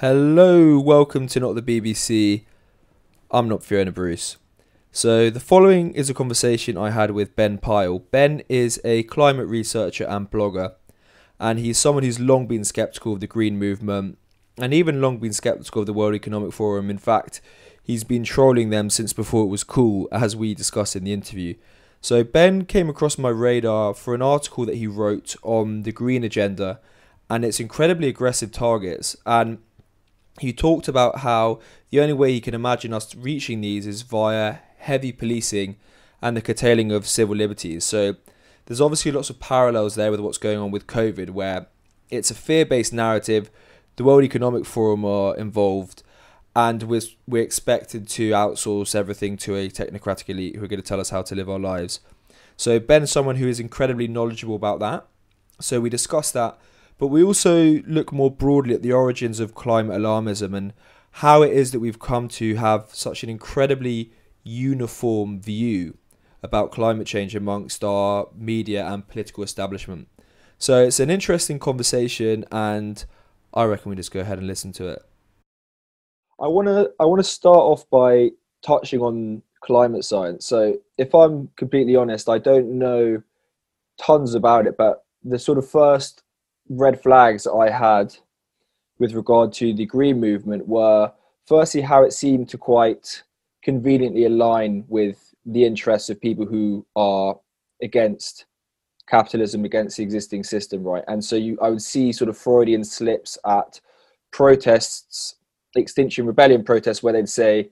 [0.00, 2.44] Hello, welcome to Not the BBC.
[3.30, 4.36] I'm not Fiona Bruce.
[4.92, 8.00] So, the following is a conversation I had with Ben Pile.
[8.00, 10.74] Ben is a climate researcher and blogger,
[11.40, 14.18] and he's someone who's long been skeptical of the green movement
[14.58, 16.90] and even long been skeptical of the World Economic Forum.
[16.90, 17.40] In fact,
[17.82, 21.54] he's been trolling them since before it was cool, as we discussed in the interview.
[22.02, 26.22] So, Ben came across my radar for an article that he wrote on the green
[26.22, 26.80] agenda
[27.30, 29.16] and its incredibly aggressive targets.
[29.24, 29.56] And
[30.40, 34.58] he talked about how the only way he can imagine us reaching these is via
[34.78, 35.76] heavy policing
[36.22, 37.84] and the curtailing of civil liberties.
[37.84, 38.16] So
[38.66, 41.66] there's obviously lots of parallels there with what's going on with COVID, where
[42.10, 43.50] it's a fear based narrative.
[43.96, 46.02] The World Economic Forum are involved,
[46.54, 50.86] and we're, we're expected to outsource everything to a technocratic elite who are going to
[50.86, 52.00] tell us how to live our lives.
[52.56, 55.06] So Ben is someone who is incredibly knowledgeable about that.
[55.60, 56.58] So we discussed that
[56.98, 60.72] but we also look more broadly at the origins of climate alarmism and
[61.12, 64.12] how it is that we've come to have such an incredibly
[64.42, 65.96] uniform view
[66.42, 70.08] about climate change amongst our media and political establishment.
[70.58, 73.04] So it's an interesting conversation, and
[73.52, 75.02] I reckon we just go ahead and listen to it.
[76.40, 78.30] I want to I want to start off by
[78.62, 80.46] touching on climate science.
[80.46, 83.22] So if I'm completely honest, I don't know
[84.00, 86.22] tons about it, but the sort of first
[86.68, 88.14] red flags I had
[88.98, 91.12] with regard to the green movement were
[91.46, 93.22] firstly how it seemed to quite
[93.62, 97.38] conveniently align with the interests of people who are
[97.82, 98.46] against
[99.08, 101.04] capitalism against the existing system right?
[101.08, 103.80] And so you i would see sort of freudian slips at
[104.32, 105.36] protests
[105.76, 107.70] extinction rebellion protests where they'd say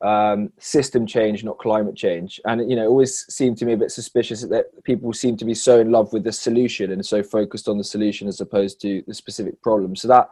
[0.00, 2.40] um, system change, not climate change.
[2.44, 5.44] And you know, it always seemed to me a bit suspicious that people seem to
[5.44, 8.80] be so in love with the solution and so focused on the solution as opposed
[8.82, 9.96] to the specific problem.
[9.96, 10.28] So that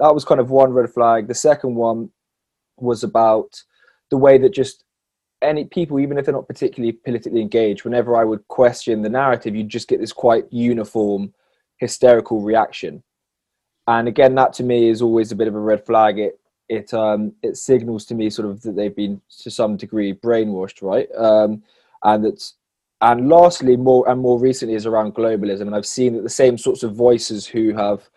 [0.00, 1.28] that was kind of one red flag.
[1.28, 2.10] The second one
[2.76, 3.62] was about
[4.10, 4.84] the way that just
[5.42, 9.54] any people, even if they're not particularly politically engaged, whenever I would question the narrative,
[9.54, 11.32] you just get this quite uniform
[11.78, 13.02] hysterical reaction.
[13.86, 16.18] And again, that to me is always a bit of a red flag.
[16.18, 20.14] It it um, it signals to me sort of that they've been to some degree
[20.14, 21.08] brainwashed, right?
[21.16, 21.62] Um,
[22.02, 22.54] and that's
[23.00, 26.56] and lastly, more and more recently is around globalism, and I've seen that the same
[26.56, 28.08] sorts of voices who have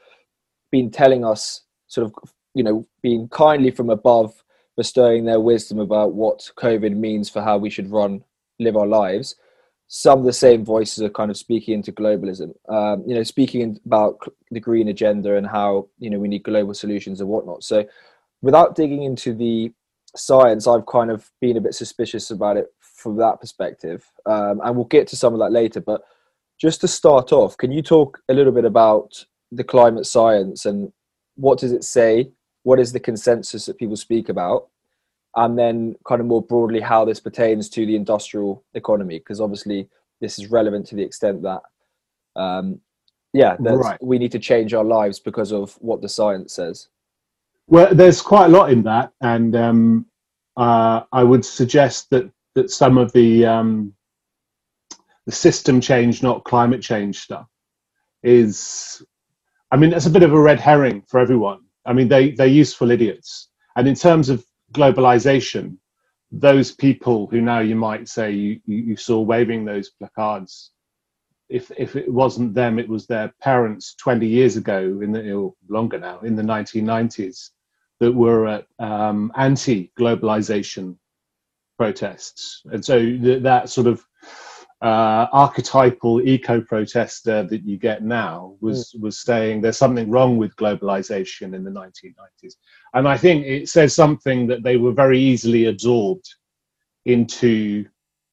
[0.72, 2.13] been telling us sort of
[2.53, 4.44] you know being kindly from above
[4.78, 8.24] bestowing their wisdom about what COVID means for how we should run
[8.59, 9.35] live our lives.
[9.88, 13.79] Some of the same voices are kind of speaking into globalism, um, you know, speaking
[13.85, 14.19] about
[14.52, 17.64] the green agenda and how you know we need global solutions and whatnot.
[17.64, 17.85] So
[18.42, 19.72] without digging into the
[20.16, 24.03] science, I've kind of been a bit suspicious about it from that perspective.
[24.25, 25.81] Um, and we'll get to some of that later.
[25.81, 26.02] But
[26.59, 30.92] just to start off, can you talk a little bit about the climate science and
[31.36, 32.31] what does it say?
[32.64, 34.68] What is the consensus that people speak about?
[35.36, 39.88] And then, kind of more broadly, how this pertains to the industrial economy, because obviously
[40.20, 41.62] this is relevant to the extent that,
[42.36, 42.81] um,
[43.34, 44.03] yeah, right.
[44.03, 46.88] we need to change our lives because of what the science says.
[47.67, 50.05] Well, there's quite a lot in that, and um,
[50.55, 53.94] uh, I would suggest that that some of the um,
[55.25, 57.47] the system change, not climate change stuff,
[58.23, 59.03] is,
[59.72, 61.59] I mean, it's a bit of a red herring for everyone.
[61.85, 65.78] I mean, they they're useful idiots, and in terms of globalization,
[66.31, 70.72] those people who now you might say you, you saw waving those placards
[71.49, 75.53] if if it wasn't them, it was their parents 20 years ago, in the or
[75.69, 77.51] longer now, in the 1990s,
[78.00, 80.97] that were at um, anti-globalization
[81.78, 84.06] protests, and so th- that sort of
[84.81, 89.02] uh, archetypal eco-protester that you get now was mm.
[89.02, 92.56] was saying there's something wrong with globalization in the 1990s,
[92.94, 96.28] and I think it says something that they were very easily absorbed
[97.06, 97.85] into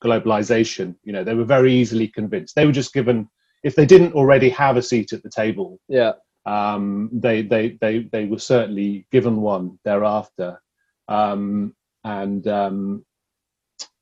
[0.03, 0.95] globalization.
[1.05, 2.55] You know, they were very easily convinced.
[2.55, 3.29] They were just given
[3.63, 5.81] if they didn't already have a seat at the table.
[5.89, 6.13] Yeah
[6.47, 10.61] um, they, they, they, they were certainly given one thereafter.
[11.09, 13.05] Um, and, um,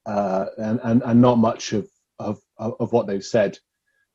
[0.06, 3.58] uh, and, and, and not much of, of, of what they've said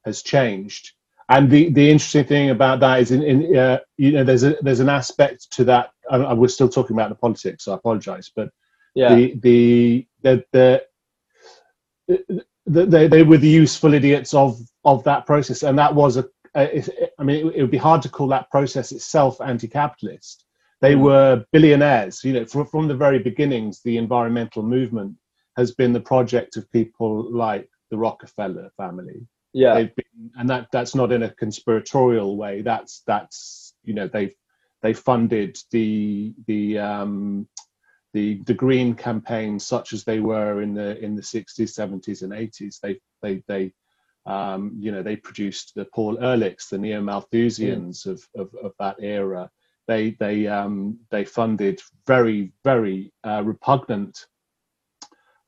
[0.05, 0.91] has changed.
[1.29, 4.55] And the, the interesting thing about that is, in, in uh, you know, there's a
[4.61, 5.91] there's an aspect to that.
[6.09, 8.31] I, I was still talking about the politics, so I apologise.
[8.33, 8.49] But
[8.95, 9.13] yeah.
[9.13, 10.45] the the the,
[12.07, 16.25] the they, they were the useful idiots of of that process, and that was a
[16.55, 16.67] uh,
[17.19, 20.45] I mean, it, it, would be hard to call that process itself anti-capitalist.
[20.81, 21.01] They mm.
[21.01, 22.23] were billionaires.
[22.23, 25.15] You know, from, from the very beginnings, the environmental movement
[25.55, 29.27] has been the project of people like the Rockefeller family.
[29.53, 32.61] Yeah, been, and that that's not in a conspiratorial way.
[32.61, 34.35] That's that's you know they've
[34.81, 37.47] they funded the the um,
[38.13, 42.31] the the green campaigns such as they were in the in the 60s 70s and
[42.31, 43.73] 80s they they they
[44.27, 48.11] um, you know they produced the paul ehrlichs the neo-malthusians mm.
[48.11, 49.49] of, of, of that era
[49.87, 54.25] they they um, they funded very very uh, repugnant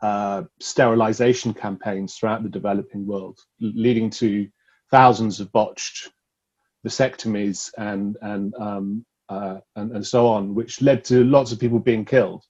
[0.02, 4.48] uh, sterilization campaigns throughout the developing world leading to
[4.92, 6.10] thousands of botched
[6.86, 11.80] vasectomies and and um, uh, and, and so on, which led to lots of people
[11.80, 12.44] being killed.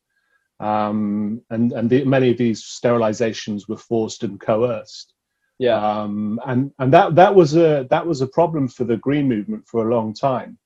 [0.60, 5.14] Um, and and the, many of these sterilizations were forced and coerced.
[5.60, 5.76] Yeah.
[5.76, 9.68] Um, and and that that was a that was a problem for the green movement
[9.68, 10.58] for a long time.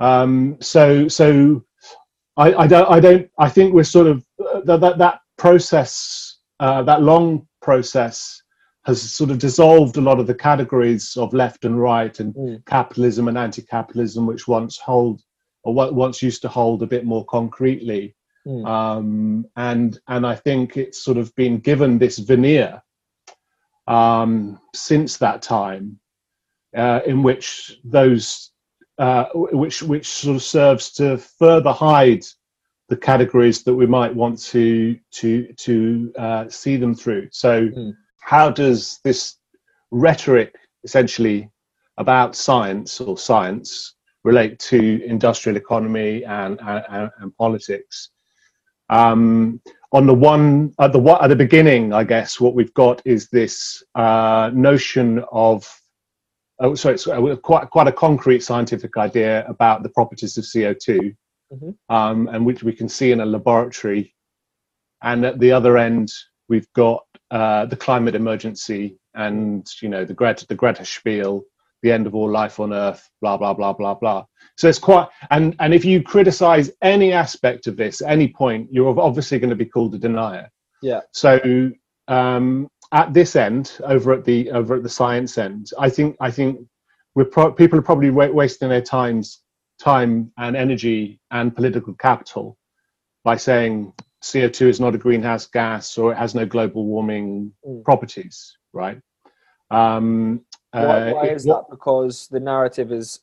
[0.00, 1.64] Um, so so
[2.36, 6.38] I, I don't I don't I think we're sort of uh, that that, that process
[6.58, 8.42] uh, that long process
[8.84, 12.66] has sort of dissolved a lot of the categories of left and right and mm.
[12.66, 15.22] capitalism and anti-capitalism, which once hold
[15.62, 18.14] or what once used to hold a bit more concretely.
[18.46, 18.66] Mm.
[18.66, 22.82] Um, and and I think it's sort of been given this veneer
[23.86, 25.98] um, since that time,
[26.76, 28.50] uh, in which those
[28.98, 32.24] uh, which which sort of serves to further hide
[32.88, 37.28] the categories that we might want to to to uh, see them through.
[37.32, 37.92] So, mm.
[38.20, 39.36] how does this
[39.90, 41.50] rhetoric essentially
[41.98, 43.94] about science or science
[44.24, 48.10] relate to industrial economy and, and, and politics.
[48.90, 49.60] Um,
[49.92, 53.82] on the one at the at the beginning, I guess what we've got is this
[53.94, 55.68] uh, notion of
[56.60, 60.74] oh, sorry, it's uh, quite quite a concrete scientific idea about the properties of CO
[60.74, 61.14] 2
[61.52, 61.94] mm-hmm.
[61.94, 64.14] um, and which we can see in a laboratory.
[65.02, 66.10] And at the other end,
[66.48, 71.44] we've got uh, the climate emergency and you know the Greta the Greta spiel
[71.84, 74.24] the end of all life on earth blah blah blah blah blah.
[74.56, 78.98] So it's quite and and if you criticize any aspect of this any point you're
[78.98, 80.50] obviously going to be called a denier.
[80.82, 81.02] Yeah.
[81.12, 81.70] So
[82.08, 86.30] um at this end over at the over at the science end i think i
[86.30, 86.60] think
[87.14, 89.40] we're pro- people are probably wa- wasting their times
[89.80, 92.58] time and energy and political capital
[93.24, 93.90] by saying
[94.22, 97.82] co2 is not a greenhouse gas or it has no global warming mm.
[97.84, 99.00] properties right?
[99.70, 100.44] Um,
[100.82, 101.64] why, why uh, is that?
[101.70, 103.20] Because the narrative is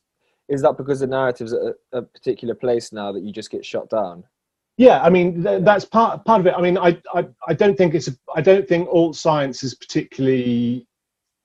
[0.48, 3.64] is that because the narrative's at a, a particular place now that you just get
[3.64, 4.24] shot down?
[4.76, 6.54] Yeah, I mean th- that's part part of it.
[6.56, 9.74] I mean, I, I I don't think it's a, I don't think alt science is
[9.74, 10.86] particularly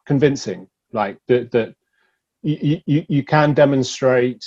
[0.06, 0.68] convincing.
[0.94, 1.76] Like that that
[2.42, 4.46] you, you you can demonstrate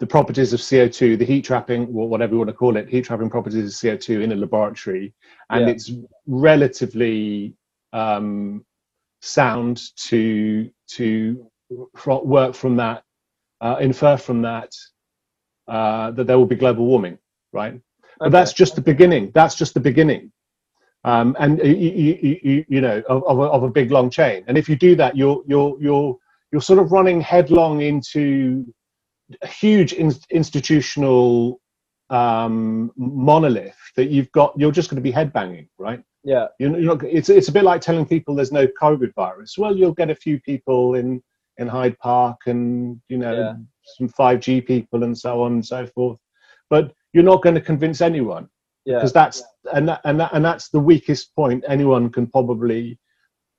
[0.00, 3.04] the properties of CO2, the heat trapping, or whatever you want to call it, heat
[3.04, 5.12] trapping properties of CO2 in a laboratory,
[5.50, 5.72] and yeah.
[5.72, 5.90] it's
[6.26, 7.54] relatively
[7.92, 8.64] um,
[9.20, 11.50] sound to to
[11.94, 13.02] work from that,
[13.60, 14.72] uh, infer from that
[15.66, 17.18] uh, that there will be global warming,
[17.52, 17.74] right?
[17.74, 17.82] Okay.
[18.18, 19.30] But that's just the beginning.
[19.34, 20.32] That's just the beginning.
[21.04, 24.44] Um, and you, you, you, you know of, of a, of, a, big long chain.
[24.48, 26.16] And if you do that, you're you're you're
[26.50, 28.66] you're sort of running headlong into
[29.42, 31.60] a huge in, institutional
[32.10, 34.54] um, monolith that you've got.
[34.56, 36.02] You're just going to be headbanging, right?
[36.24, 39.56] Yeah, you're not, it's it's a bit like telling people there's no COVID virus.
[39.56, 41.22] Well, you'll get a few people in
[41.58, 43.54] in Hyde Park and you know yeah.
[43.96, 46.18] some 5G people and so on and so forth,
[46.70, 48.48] but you're not going to convince anyone.
[48.84, 52.98] Yeah, because that's and that, and that, and that's the weakest point anyone can probably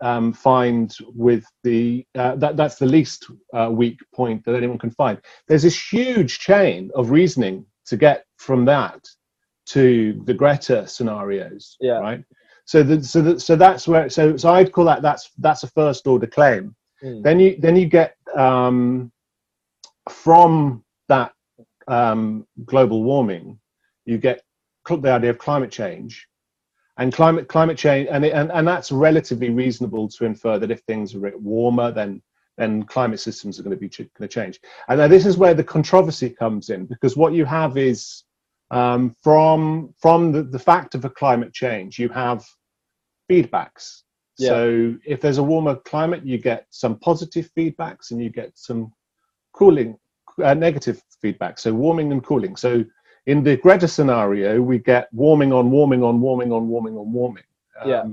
[0.01, 4.91] um, find with the uh, that that's the least uh, weak point that anyone can
[4.91, 5.19] find.
[5.48, 9.07] There's this huge chain of reasoning to get from that
[9.67, 12.00] to the Greta scenarios, yeah.
[12.00, 12.24] right?
[12.69, 15.67] So the, so the, so that's where so so I'd call that that's that's a
[15.69, 16.75] first order claim.
[17.03, 17.23] Mm.
[17.23, 19.11] Then you then you get um,
[20.07, 21.33] from that
[21.88, 23.59] um, global warming,
[24.05, 24.43] you get
[24.88, 26.27] the idea of climate change,
[26.97, 30.81] and climate climate change, and, it, and and that's relatively reasonable to infer that if
[30.81, 32.21] things are warmer, then
[32.59, 34.59] then climate systems are going to be ch- going to change.
[34.89, 38.25] And now this is where the controversy comes in because what you have is
[38.69, 42.45] um, from from the, the fact of a climate change, you have
[43.29, 44.01] feedbacks.
[44.38, 44.50] Yeah.
[44.50, 48.93] So if there's a warmer climate, you get some positive feedbacks and you get some
[49.53, 49.98] cooling,
[50.43, 51.59] uh, negative feedback.
[51.59, 52.55] So warming and cooling.
[52.55, 52.86] So
[53.25, 57.43] in the Greta scenario, we get warming on warming on warming on warming on warming.
[57.81, 58.03] Um, yeah.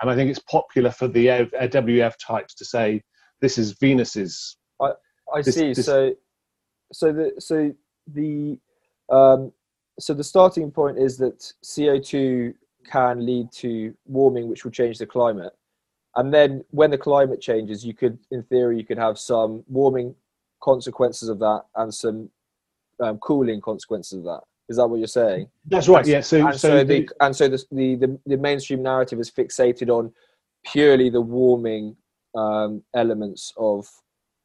[0.00, 3.02] And I think it's popular for the WF types to say
[3.40, 4.56] this is Venus's.
[4.80, 4.92] I,
[5.34, 5.72] I this, see.
[5.72, 6.14] This, so
[6.92, 7.72] so the so
[8.06, 8.58] the
[9.10, 9.52] um,
[9.98, 12.54] so the starting point is that CO two
[12.86, 15.52] can lead to warming, which will change the climate.
[16.14, 20.14] And then when the climate changes, you could, in theory, you could have some warming
[20.62, 22.30] consequences of that and some
[23.00, 24.40] um, cooling consequences of that.
[24.68, 25.48] Is that what you're saying?
[25.66, 26.06] That's right.
[26.06, 26.22] Yeah.
[26.22, 29.30] So, and so, so the, the, and so the, the the the mainstream narrative is
[29.30, 30.12] fixated on
[30.64, 31.96] purely the warming
[32.34, 33.88] um, elements of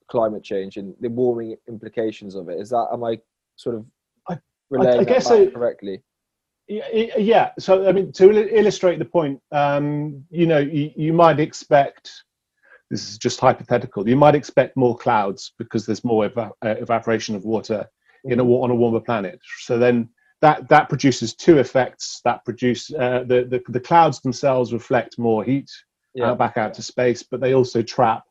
[0.10, 2.60] climate change and the warming implications of it.
[2.60, 3.19] Is that am I
[3.55, 3.86] sort of
[4.29, 4.38] I-
[4.69, 6.03] relaying I that guess back so- correctly?
[6.71, 7.51] Yeah.
[7.59, 12.11] So, I mean, to illustrate the point, um, you know, you, you might expect
[12.89, 14.07] this is just hypothetical.
[14.07, 17.87] You might expect more clouds because there's more eva- uh, evaporation of water
[18.25, 19.39] in a, on a warmer planet.
[19.59, 20.09] So then
[20.41, 22.21] that that produces two effects.
[22.25, 25.69] That produce uh, the, the the clouds themselves reflect more heat
[26.13, 26.31] Yeah.
[26.31, 28.23] uh, back out to space, but they also trap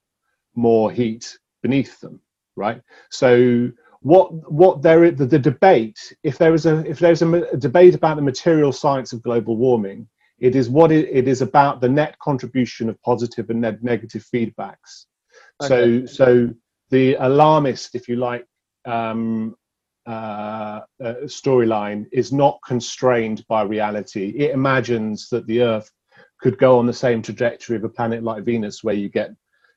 [0.55, 2.21] more heat beneath them,
[2.57, 2.81] right?
[3.11, 3.71] So
[4.03, 7.57] what what there is the, the debate if there is a if there's a, a
[7.57, 11.81] debate about the material science of global warming, it is what it, it is about
[11.81, 15.07] the net contribution of positive and neg- negative feedbacks.
[15.63, 16.07] Okay.
[16.07, 16.51] So so
[16.91, 18.47] the alarmist, if you like,
[18.85, 19.55] um,
[20.07, 24.31] uh, uh, storyline is not constrained by reality.
[24.37, 25.91] It imagines that the Earth
[26.41, 29.31] could go on the same trajectory of a planet like Venus, where you get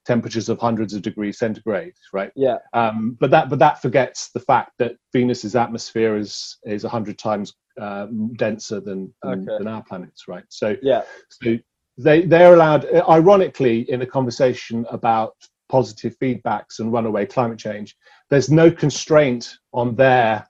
[0.06, 2.32] temperatures of hundreds of degrees centigrade, right?
[2.36, 2.58] Yeah.
[2.74, 7.18] Um, but that but that forgets the fact that Venus's atmosphere is is a hundred
[7.18, 8.08] times uh,
[8.38, 9.58] denser than than, Okay.
[9.58, 10.44] than our planet's, right?
[10.50, 11.04] So Yeah.
[11.30, 11.58] so
[11.98, 15.36] they they're allowed, ironically, in a conversation about
[15.70, 17.96] positive feedbacks and runaway climate change.
[18.30, 20.48] There's no constraint on their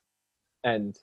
[0.66, 0.98] end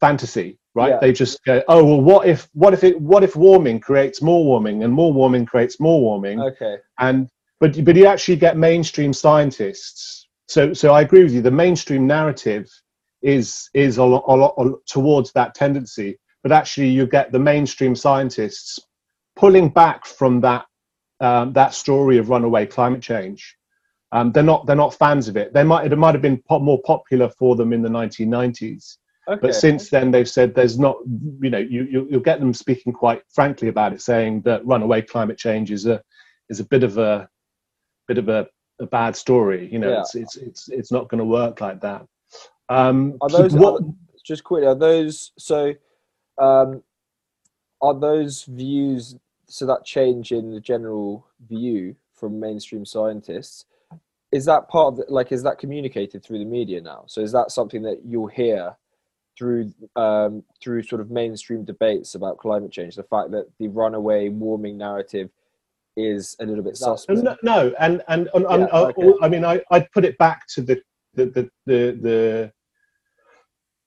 [0.00, 0.90] fantasy, right?
[0.90, 0.98] Yeah.
[1.00, 4.44] They just go, oh well, what if what if it what if warming creates more
[4.44, 6.76] warming and more warming creates more warming okay.
[7.00, 7.28] and
[7.60, 10.28] but but you actually get mainstream scientists.
[10.48, 11.42] So so I agree with you.
[11.42, 12.68] The mainstream narrative
[13.22, 17.38] is is a lot, a lot, a towards that tendency, but actually you get the
[17.38, 18.78] mainstream scientists
[19.34, 20.66] pulling back from that
[21.20, 23.56] um, that story of runaway climate change.
[24.12, 25.52] Um, they're not they're not fans of it.
[25.52, 28.98] They might it might have been more popular for them in the 1990s,
[29.28, 29.40] Okay.
[29.42, 30.96] but since then they've said there's not
[31.40, 35.02] you know you, you you'll get them speaking quite frankly about it, saying that runaway
[35.02, 36.02] climate change is a
[36.48, 37.28] is a bit of a
[38.06, 38.46] bit of a,
[38.80, 39.68] a bad story.
[39.70, 40.00] You know, Yeah.
[40.00, 42.06] it's it's it's it's not going to work like that.
[42.68, 43.82] Um, Are those what?
[43.82, 43.86] are-
[44.24, 44.66] just quickly?
[44.66, 45.74] Are those so?
[46.38, 46.82] Um,
[47.80, 53.66] are those views so that change in the general view from mainstream scientists?
[54.32, 57.04] Is that part of the, like is that communicated through the media now?
[57.06, 58.74] So is that something that you'll hear
[59.38, 62.96] through um, through sort of mainstream debates about climate change?
[62.96, 65.30] The fact that the runaway warming narrative
[65.96, 67.22] is a little bit suspect.
[67.22, 69.12] No, no, and and, and, and Yeah, uh, okay.
[69.22, 70.82] I mean, I I'd put it back to the
[71.14, 72.52] the the the,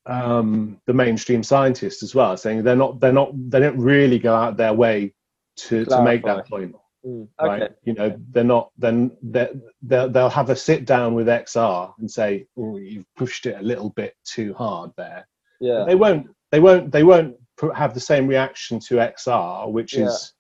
[0.08, 4.20] the um the mainstream scientists as well, saying they're not they're not they don't really
[4.20, 5.14] go out their way
[5.58, 6.76] to to make that point.
[7.06, 7.72] Mm, right?
[7.84, 8.72] You know, they're not.
[8.78, 9.52] Then they're,
[9.82, 13.64] they'll they'll have a sit down with XR and say, "Oh, you've pushed it a
[13.64, 15.28] little bit too hard there."
[15.62, 15.86] Yeah.
[15.88, 16.28] They won't.
[16.52, 16.92] They won't.
[16.92, 17.36] They won't
[17.74, 20.08] have the same reaction to XR, which Yeah.
[20.08, 20.34] is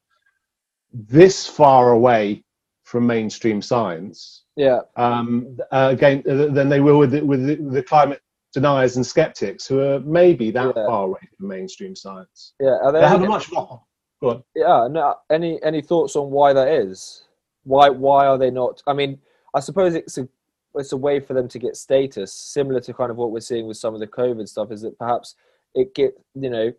[0.94, 2.44] this far away
[2.84, 4.44] from mainstream science.
[4.56, 4.80] Yeah.
[4.96, 8.22] Um, uh, again, uh, than they will with the, with the, the climate
[8.54, 10.86] deniers and skeptics, who are maybe that Yeah.
[10.88, 12.54] far away from mainstream science.
[12.60, 12.78] Yeah.
[12.84, 13.84] Are They there have a much more.
[14.22, 14.44] Go on.
[14.54, 17.24] yeah no any any thoughts on why that is
[17.64, 19.18] why why are they not i mean
[19.56, 20.28] i suppose it's a
[20.76, 23.66] it's a way for them to get status similar to kind of what we're seeing
[23.66, 25.36] with some of the covid stuff is that perhaps
[25.74, 26.70] it get you know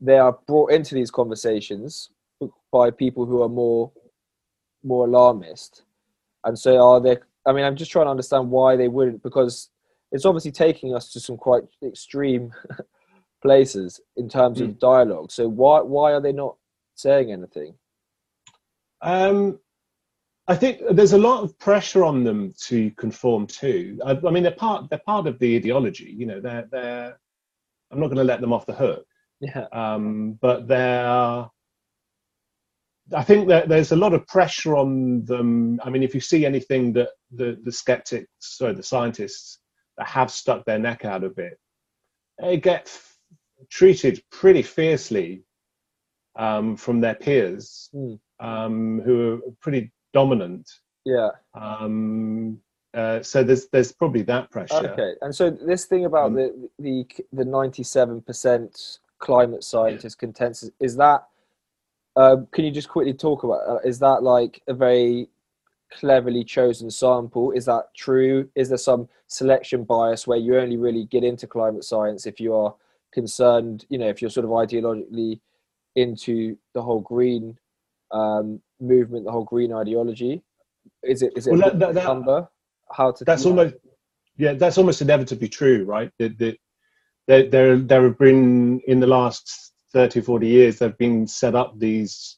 [0.00, 2.10] they are brought into these conversations
[2.72, 3.92] by people who are more
[4.84, 5.84] more alarmist
[6.44, 7.16] and so are they
[7.46, 9.70] i mean i'm just trying to understand why they wouldn't because
[10.12, 12.52] it's obviously taking us to some quite extreme
[13.42, 16.56] places in terms of dialogue so why why are they not
[16.94, 17.74] saying anything
[19.02, 19.58] Um,
[20.48, 23.98] I think there's a lot of pressure on them to conform to.
[24.04, 26.14] I, I mean, they're part they're part of the ideology.
[26.16, 27.18] You know, they're they're.
[27.90, 29.06] I'm not going to let them off the hook,
[29.40, 31.46] yeah um, but they're.
[33.14, 35.80] I think that there's a lot of pressure on them.
[35.84, 39.58] I mean, if you see anything that the the skeptics, sorry, the scientists
[39.96, 41.58] that have stuck their neck out a bit,
[42.38, 43.16] they get f-
[43.70, 45.44] treated pretty fiercely
[46.36, 48.14] um, from their peers Hmm.
[48.40, 50.68] um, who are pretty dominant.
[51.04, 52.60] yeah Um,
[52.92, 54.74] uh, so there's there's probably that pressure.
[54.92, 60.96] okay and so this thing about Um, the the the 97% climate scientist consensus is
[60.96, 61.26] that
[62.16, 65.28] um, can you just quickly talk about uh, is that like a very
[65.92, 67.52] cleverly chosen sample?
[67.52, 68.48] Is that true?
[68.54, 72.54] Is there some selection bias where you only really get into climate science if you
[72.54, 72.74] are
[73.12, 75.40] concerned you know if you're sort of ideologically
[75.94, 77.56] into the whole green
[78.12, 80.42] um, movement the whole green ideology?
[81.02, 82.48] Is it is it Well, a that- that- that- number?
[82.92, 83.74] How to That's almost
[84.36, 86.10] yeah, that's almost inevitably true, right?
[86.18, 86.56] That, the
[87.26, 89.65] there, there, there have been in the last
[89.96, 92.36] 30, 40 years, there have been set up these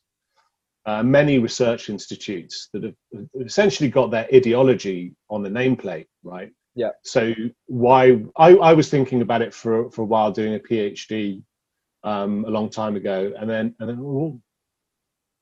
[0.87, 2.95] uh, many research institutes that have
[3.45, 6.53] essentially got their ideology on the nameplate, right?
[6.77, 6.91] Yeah.
[7.03, 7.35] So
[7.67, 11.43] why I, I was thinking about it for for a while, doing a PhD
[12.05, 14.41] um, a long time ago, and then and then well,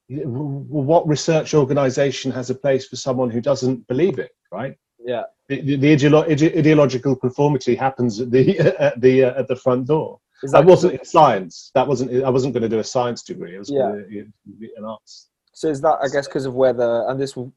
[0.09, 4.75] what research organization has a place for someone who doesn't believe it, right?
[5.05, 5.25] Yeah.
[5.51, 8.59] The, the ideolo- ideological conformity happens at the
[8.89, 10.19] at the uh, at the front door.
[10.43, 11.71] That, that wasn't in science.
[11.75, 12.25] That wasn't.
[12.25, 13.57] I wasn't going to do a science degree.
[13.57, 13.79] I was yeah.
[13.79, 14.25] going to
[14.61, 17.51] do an arts so is that I guess because of whether and this will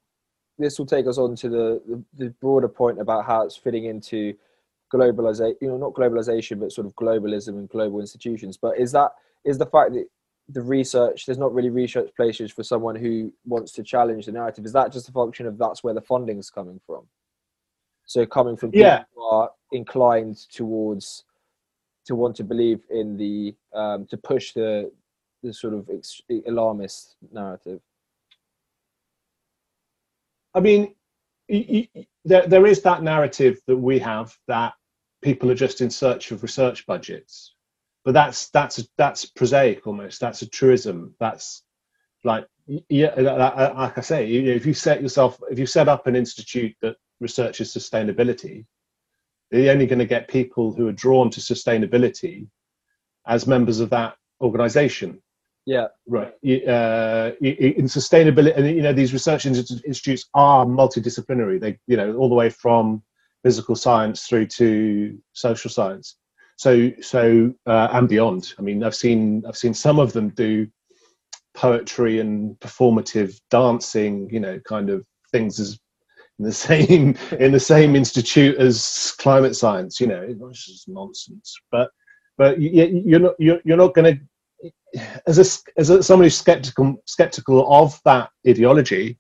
[0.58, 3.86] this will take us on to the, the, the broader point about how it's fitting
[3.86, 4.34] into
[4.94, 8.56] globalization, you know, not globalization, but sort of globalism and global institutions.
[8.56, 9.12] But is that
[9.44, 10.08] is the fact that
[10.48, 14.66] the research there's not really research places for someone who wants to challenge the narrative?
[14.66, 17.04] Is that just a function of that's where the funding is coming from?
[18.06, 19.04] So coming from people yeah.
[19.14, 21.26] who are inclined towards
[22.10, 24.92] to want to believe in the um, to push the
[25.44, 27.82] the sort of ex- alarmist narrative.
[30.56, 30.96] I mean,
[32.26, 34.74] there, there is that narrative that we have that
[35.22, 37.54] people are just in search of research budgets,
[38.04, 40.20] but that's that's that's prosaic almost.
[40.20, 41.14] That's a truism.
[41.20, 41.62] That's
[42.24, 42.48] like
[42.90, 46.96] yeah, like I say, if you set yourself, if you set up an institute that
[47.20, 48.66] researches sustainability,
[49.52, 52.48] you're only going to get people who are drawn to sustainability
[53.28, 55.22] as members of that organization.
[55.66, 55.88] Yeah.
[56.08, 56.34] Right.
[56.44, 61.60] Uh, in sustainability, and you know, these research institutes are multidisciplinary.
[61.60, 63.04] They, you know, all the way from
[63.44, 66.16] physical science through to social science.
[66.58, 68.54] So, so uh, and beyond.
[68.58, 70.68] I mean, I've seen I've seen some of them do
[71.56, 74.30] poetry and performative dancing.
[74.32, 75.80] You know, kind of things as
[76.40, 80.00] in the same in the same institute as climate science.
[80.00, 81.56] You know, it's just nonsense.
[81.72, 81.92] But
[82.38, 84.22] but you're not you're, you're not going to
[85.28, 89.20] as a, as a, someone who's skeptical skeptical of that ideology,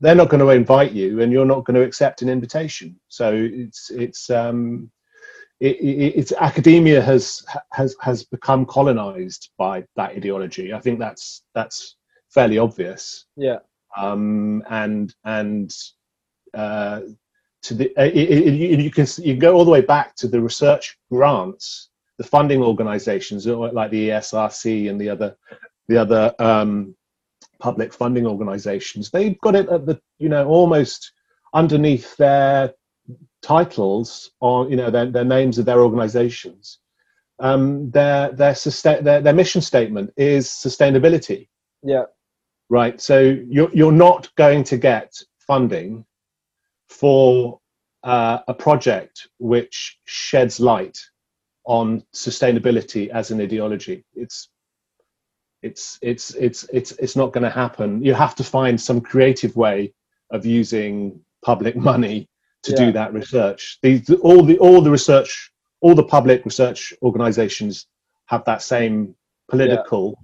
[0.00, 2.98] they're not going to invite you, and you're not going to accept an invitation.
[3.08, 4.90] So it's it's um,
[5.60, 10.72] it, it, it's academia has has has become colonized by that ideology.
[10.72, 11.96] I think that's that's
[12.30, 13.26] fairly obvious.
[13.36, 13.58] Yeah.
[13.96, 15.72] Um, and and
[16.54, 17.00] uh,
[17.62, 20.40] to the uh, it, you can you can go all the way back to the
[20.40, 25.36] research grants the funding organizations like the ESRC and the other
[25.88, 26.94] the other um,
[27.58, 29.10] public funding organizations.
[29.10, 31.12] They've got it at the you know almost
[31.54, 32.74] underneath their
[33.42, 36.78] titles or you know their, their names of their organizations.
[37.38, 41.48] Um, their their, sustain, their their mission statement is sustainability.
[41.82, 42.04] Yeah
[42.78, 43.16] right so
[43.56, 45.10] you're you're not going to get
[45.46, 46.04] funding
[46.88, 47.60] for
[48.04, 50.98] uh, a project which sheds light
[51.64, 54.04] on sustainability as an ideology.
[54.14, 54.48] It's
[55.62, 58.02] it's it's it's it's it's not going to happen.
[58.02, 59.92] You have to find some creative way
[60.30, 62.28] of using public money
[62.64, 62.86] to yeah.
[62.86, 63.78] do that research.
[63.82, 67.86] These all the all the research, all the public research organisations
[68.26, 69.14] have that same
[69.48, 70.18] political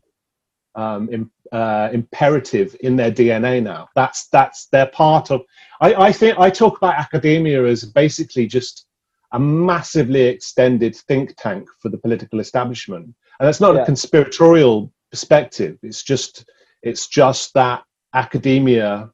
[0.77, 0.95] yeah.
[0.95, 3.89] um, in, uh, imperative in their DNA now.
[3.95, 5.43] That's that's they're part of.
[5.81, 8.87] I, I think I talk about academia as basically just
[9.33, 13.05] a massively extended think tank for the political establishment.
[13.05, 13.83] And that's not yeah.
[13.83, 15.79] a conspiratorial perspective.
[15.83, 16.45] It's just
[16.83, 17.85] it's just that
[18.15, 19.11] academia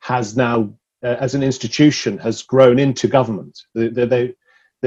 [0.00, 0.72] has now,
[1.04, 3.58] uh, as an institution, has grown into government.
[3.74, 4.34] They, they, they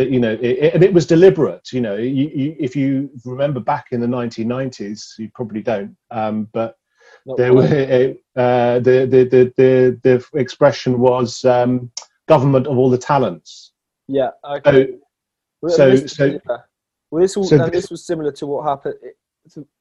[0.08, 1.72] you know, it, and it was deliberate.
[1.72, 6.48] You know, you, you, if you remember back in the 1990s, you probably don't, um,
[6.54, 6.76] but
[7.26, 7.64] not there were
[8.36, 11.92] uh, the, the, the the the expression was um,
[12.28, 13.74] government of all the talents
[14.10, 14.32] yeah.
[14.44, 14.96] Okay.
[15.62, 16.40] So, so, this, so, yeah.
[17.12, 18.96] well, this, so this, this was similar to what happened.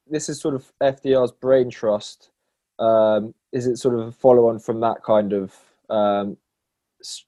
[0.07, 2.31] This is sort of FDR's brain trust.
[2.79, 5.55] Um, is it sort of a follow on from that kind of
[5.89, 6.37] um,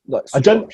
[0.06, 0.34] like structure?
[0.34, 0.72] I don't.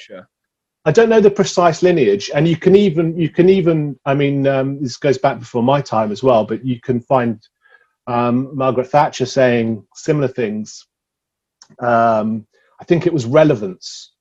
[0.87, 4.46] I don't know the precise lineage, and you can even you can even I mean
[4.46, 7.46] um, this goes back before my time as well, but you can find
[8.07, 10.87] um, Margaret Thatcher saying similar things.
[11.81, 12.46] Um,
[12.81, 14.12] I think it was relevance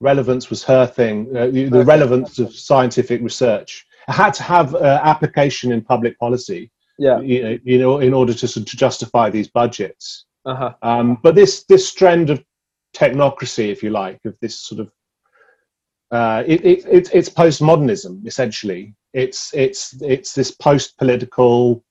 [0.00, 3.86] relevance was her thing, uh, the, the relevance of scientific research.
[4.08, 7.20] It had to have uh, application in public policy, yeah.
[7.20, 10.26] you know, you know in order to, to justify these budgets.
[10.44, 10.74] Uh-huh.
[10.82, 12.44] Um, but this this trend of
[12.94, 14.90] technocracy, if you like, of this sort of
[16.14, 18.94] uh, it, it, it, it's postmodernism essentially.
[19.12, 21.84] It's it's it's this post-political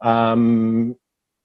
[0.00, 0.94] um,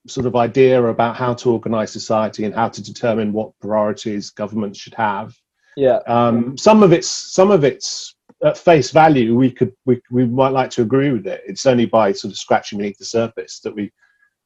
[0.06, 4.78] sort of idea about how to organize society and how to determine what priorities governments
[4.78, 5.34] should have.
[5.76, 5.98] Yeah.
[6.06, 8.14] Um, some of it's some of it's
[8.44, 11.42] at face value, we could we we might like to agree with it.
[11.44, 13.90] It's only by sort of scratching beneath the surface that we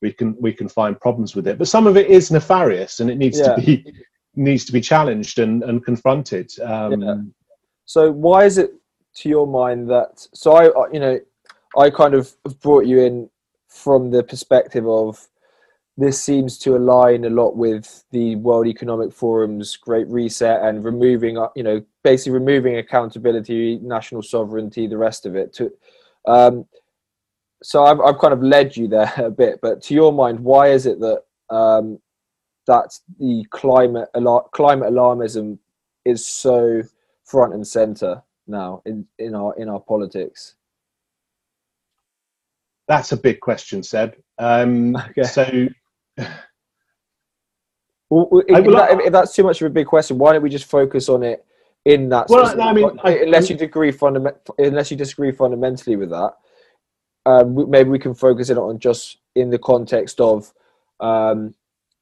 [0.00, 1.58] we can we can find problems with it.
[1.58, 3.54] But some of it is nefarious, and it needs yeah.
[3.54, 3.84] to be
[4.34, 6.50] needs to be challenged and and confronted.
[6.62, 7.34] Um.
[7.90, 8.70] So why is it
[9.14, 11.18] to your mind that so I you know
[11.76, 13.28] I kind of brought you in
[13.66, 15.26] from the perspective of
[15.96, 21.36] this seems to align a lot with the World Economic Forum's Great Reset and removing,
[21.36, 25.52] uh, you know, basically removing accountability, national sovereignty, the rest of it.
[25.54, 25.72] To,
[26.28, 26.66] um,
[27.60, 30.68] so I've, I've kind of led you there a bit, but to your mind, why
[30.68, 31.98] is it that um,
[32.68, 34.08] that the climate
[34.52, 35.58] climate alarmism
[36.04, 36.82] is so
[37.30, 40.56] front and center now in, in our in our politics?
[42.88, 44.16] That's a big question, Seb.
[44.38, 45.22] Um, okay.
[45.22, 45.68] So
[48.10, 50.64] well, if, that, if, that's too much of a big question, why don't we just
[50.64, 51.44] focus on it
[51.84, 52.28] in that?
[52.28, 56.32] Well, I mean, I, unless you disagree fundament, unless you disagree fundamentally with that,
[57.26, 60.52] um, maybe we can focus it on just in the context of
[60.98, 61.54] um,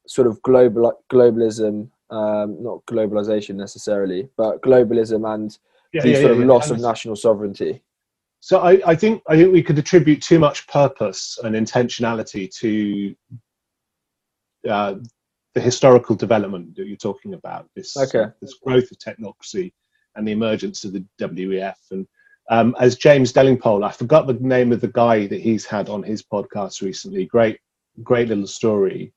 [0.07, 5.59] sort of global globalism, um, not globalization necessarily, but globalism and
[5.93, 7.83] yeah, the yeah, sort yeah, of loss of national sovereignty.
[8.41, 13.15] So I, I, think I think we could attribute too much purpose and intentionality to
[14.69, 14.95] uh,
[15.55, 17.69] the historical development that you're talking about.
[17.75, 18.27] This okay.
[18.41, 19.73] this growth of technocracy
[20.15, 21.77] and the emergence of the WEF.
[21.91, 22.07] And
[22.51, 26.03] um, as James Delingpole, I forgot the name of the guy that he's had on
[26.03, 27.25] his podcast recently.
[27.27, 27.59] Great,
[28.03, 29.13] great little story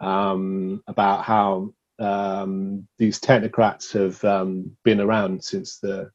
[0.00, 6.10] um, about how um, these technocrats have um, been around since the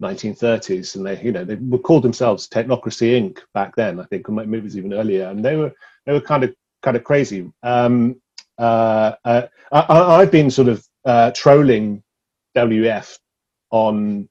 [0.00, 3.38] 1930s, and they, you know, they were called themselves Technocracy Inc.
[3.54, 4.00] back then.
[4.00, 5.72] I think maybe it was even earlier, and they were
[6.04, 7.50] they were kind of kind of crazy.
[7.62, 8.20] Um,
[8.58, 12.02] uh, uh, I, have been sort of uh, trolling
[12.56, 13.18] WF
[13.70, 14.28] on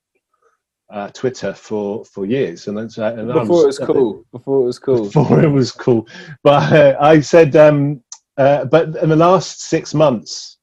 [0.90, 4.26] uh, Twitter for for years, and, that's, and before was, it was cool.
[4.32, 5.06] Before it was cool.
[5.06, 6.08] Before it was cool.
[6.44, 8.04] But uh, I said, um,
[8.38, 10.55] uh, but in the last six months,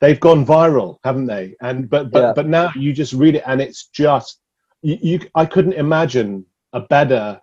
[0.00, 1.54] they've gone viral, haven't they?
[1.60, 2.32] And but but yeah.
[2.34, 4.40] but now you just read it, and it's just
[4.82, 5.20] you, you.
[5.34, 7.40] I couldn't imagine a better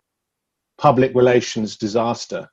[0.77, 2.49] public relations disaster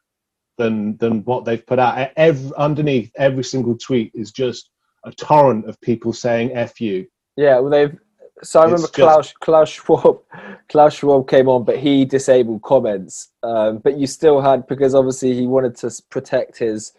[0.58, 2.10] than than what they've put out.
[2.16, 4.70] Every, underneath every single tweet is just
[5.04, 7.98] a torrent of people saying "f you." Yeah, well, they've.
[8.42, 9.40] So I remember Klaus just...
[9.40, 10.20] Klaus Schwab.
[10.68, 13.30] Klaus Schwab came on, but he disabled comments.
[13.42, 16.92] Um, but you still had because obviously he wanted to protect his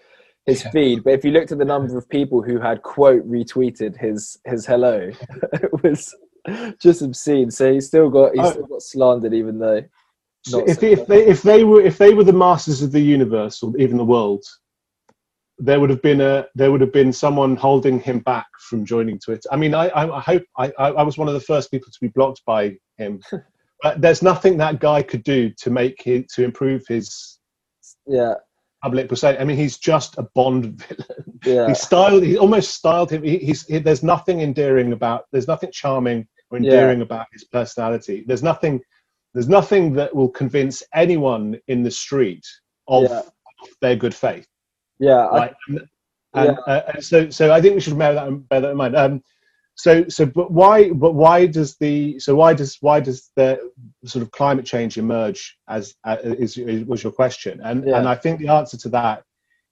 [0.46, 0.72] his yeah.
[0.72, 1.04] feed.
[1.04, 4.66] But if you looked at the number of people who had quote retweeted his his
[4.66, 5.12] hello,
[5.54, 6.16] it was
[6.80, 7.52] just obscene.
[7.52, 8.52] So he still got he oh.
[8.52, 9.84] still got slandered, even though
[10.48, 13.76] if, if they if they were if they were the masters of the universe or
[13.78, 14.44] even the world,
[15.58, 19.20] there would have been a there would have been someone holding him back from joining
[19.20, 19.50] Twitter.
[19.52, 22.00] I mean, I I, I hope I I was one of the first people to
[22.00, 23.22] be blocked by him,
[23.82, 27.40] but there's nothing that guy could do to make it to improve his
[28.08, 28.36] yeah
[28.86, 29.40] public persona.
[29.40, 31.40] I mean, he's just a Bond villain.
[31.44, 31.68] Yeah.
[31.68, 33.24] he styled he almost styled him.
[33.24, 37.06] He, he's he, there's nothing endearing about there's nothing charming or endearing yeah.
[37.06, 38.24] about his personality.
[38.28, 38.80] There's nothing
[39.34, 42.46] there's nothing that will convince anyone in the street
[42.88, 43.22] of yeah.
[43.82, 44.48] their good faith.
[45.00, 45.26] Yeah.
[45.40, 45.54] Right?
[45.68, 45.72] I,
[46.36, 46.74] and, yeah.
[46.74, 48.96] Uh, so, so I think we should bear that, bear that in mind.
[48.96, 49.24] Um,
[49.76, 53.60] so, so, but why, but why does the, so why does, why does the
[54.06, 57.60] sort of climate change emerge as, uh, is, is, was your question.
[57.64, 57.98] And, yeah.
[57.98, 59.24] and I think the answer to that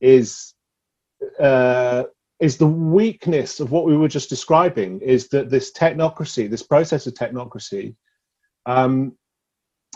[0.02, 0.54] is,
[1.40, 2.04] uh,
[2.40, 7.08] is the weakness of what we were just describing is that this technocracy, this process
[7.08, 7.96] of technocracy,
[8.66, 9.14] um,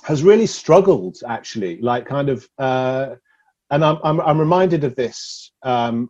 [0.03, 3.15] has really struggled actually like kind of uh,
[3.71, 6.09] and I'm, I'm, I'm reminded of this um,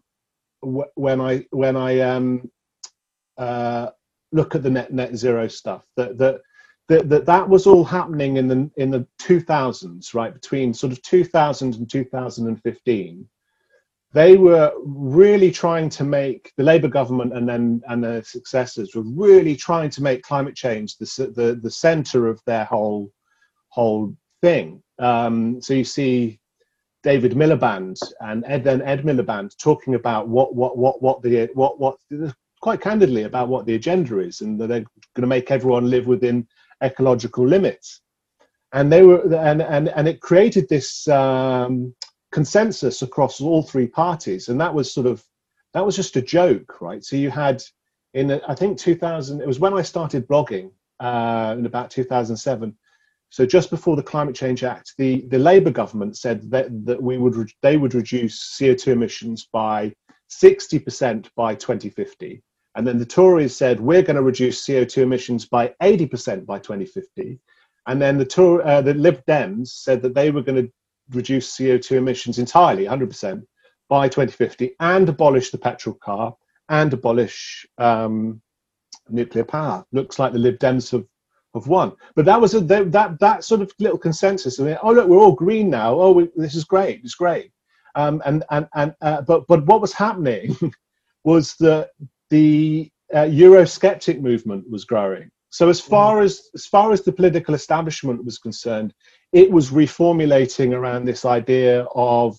[0.61, 2.51] when I when I um,
[3.37, 3.89] uh,
[4.31, 6.41] look at the net net zero stuff that that
[6.87, 11.01] that that, that was all happening in the in the 2000s right between sort of
[11.01, 13.27] 2000 and 2015
[14.13, 19.03] they were really trying to make the Labour government and then and their successors were
[19.03, 23.11] really trying to make climate change the the, the centre of their whole
[23.69, 24.81] whole thing.
[24.97, 26.39] Um, so you see
[27.03, 31.79] David Miliband and Ed then Ed Miliband talking about what what what what the what
[31.79, 31.97] what
[32.61, 36.07] quite candidly about what the agenda is and that they're going to make everyone live
[36.07, 36.47] within
[36.83, 38.01] ecological limits.
[38.73, 41.95] And they were and and and it created this um,
[42.31, 45.23] consensus across all three parties, and that was sort of
[45.73, 47.03] that was just a joke, right?
[47.03, 47.63] So you had
[48.13, 52.75] in I think 2000 it was when I started blogging uh, in about 2007
[53.29, 57.17] so just before the Climate Change Act, the, the Labour government said that, that we
[57.17, 59.93] would re- they would reduce CO2 emissions by
[60.29, 62.41] 60% by 2050
[62.77, 67.39] And then the Tories said, we're going to reduce CO2 emissions by 80% by 2050.
[67.87, 70.71] And then the, uh, the Lib Dems said that they were going to
[71.09, 73.43] reduce CO2 emissions entirely, 100%,
[73.89, 76.35] by 2050 and abolish the petrol car
[76.69, 78.39] and abolish um,
[79.09, 79.83] nuclear power.
[79.91, 81.05] Looks like the Lib Dems have,
[81.55, 81.93] have won.
[82.15, 84.59] But that was a, that, that sort of little consensus.
[84.59, 85.99] I mean, oh, look, we're all green now.
[85.99, 87.01] Oh, we, this is great.
[87.03, 87.51] It's great.
[87.95, 90.55] Um, and and, and uh, but, but what was happening
[91.23, 91.89] was that
[92.29, 95.29] the uh, Eurosceptic movement was growing.
[95.49, 96.25] So as far mm.
[96.25, 98.93] as as far as the political establishment was concerned,
[99.31, 102.37] it was reformulating around this idea of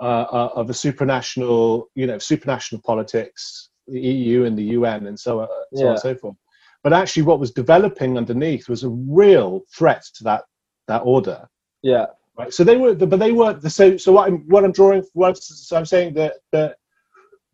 [0.00, 5.18] uh, uh, of a supranational, you know, supranational politics, the EU and the UN, and
[5.18, 5.84] so, uh, so yeah.
[5.84, 6.36] on and so forth.
[6.82, 10.44] But actually, what was developing underneath was a real threat to that
[10.86, 11.48] that order.
[11.82, 12.06] Yeah.
[12.38, 12.52] Right.
[12.52, 13.62] So they were, but they weren't.
[13.62, 16.76] The, so, so what I'm what I'm drawing, what, so I'm saying that that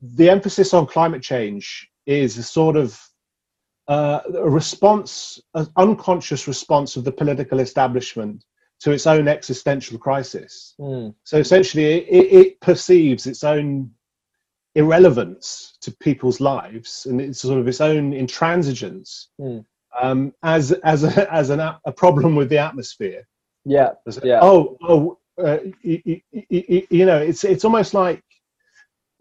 [0.03, 3.01] the emphasis on climate change is a sort of
[3.88, 8.45] uh, a response, an unconscious response of the political establishment
[8.81, 10.75] to its own existential crisis.
[10.81, 11.15] Mm.
[11.25, 13.91] So essentially, it, it, perceives its own
[14.75, 19.65] irrelevance to people's lives and it's sort of its own intransigence mm.
[20.01, 23.27] um, as as a, as an, a problem with the atmosphere.
[23.65, 23.91] Yeah.
[24.25, 24.41] yeah.
[24.43, 28.23] Oh, oh, uh, you, you, you, know, it's it's almost like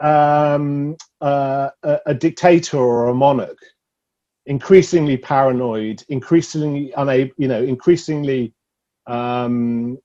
[0.01, 3.59] um, uh, a, a dictator or a monarch,
[4.45, 8.53] increasingly paranoid, increasingly unable, you know, increasingly
[9.07, 9.97] um,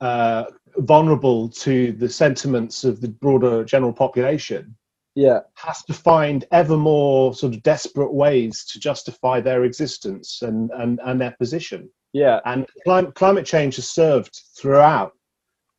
[0.00, 0.44] uh,
[0.78, 4.74] vulnerable to the sentiments of the broader general population
[5.14, 5.40] yeah.
[5.54, 11.00] has to find ever more sort of desperate ways to justify their existence and and,
[11.04, 11.90] and their position.
[12.12, 12.40] Yeah.
[12.44, 15.12] And climate, climate change has served throughout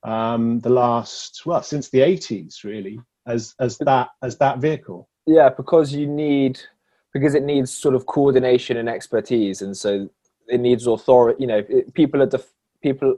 [0.04, 5.10] um, the last well since the 80s really as as that as that vehicle?
[5.26, 6.60] Yeah because you need
[7.14, 10.10] because it needs sort of coordination and expertise and so
[10.48, 13.16] it needs authority you know it, people are def- people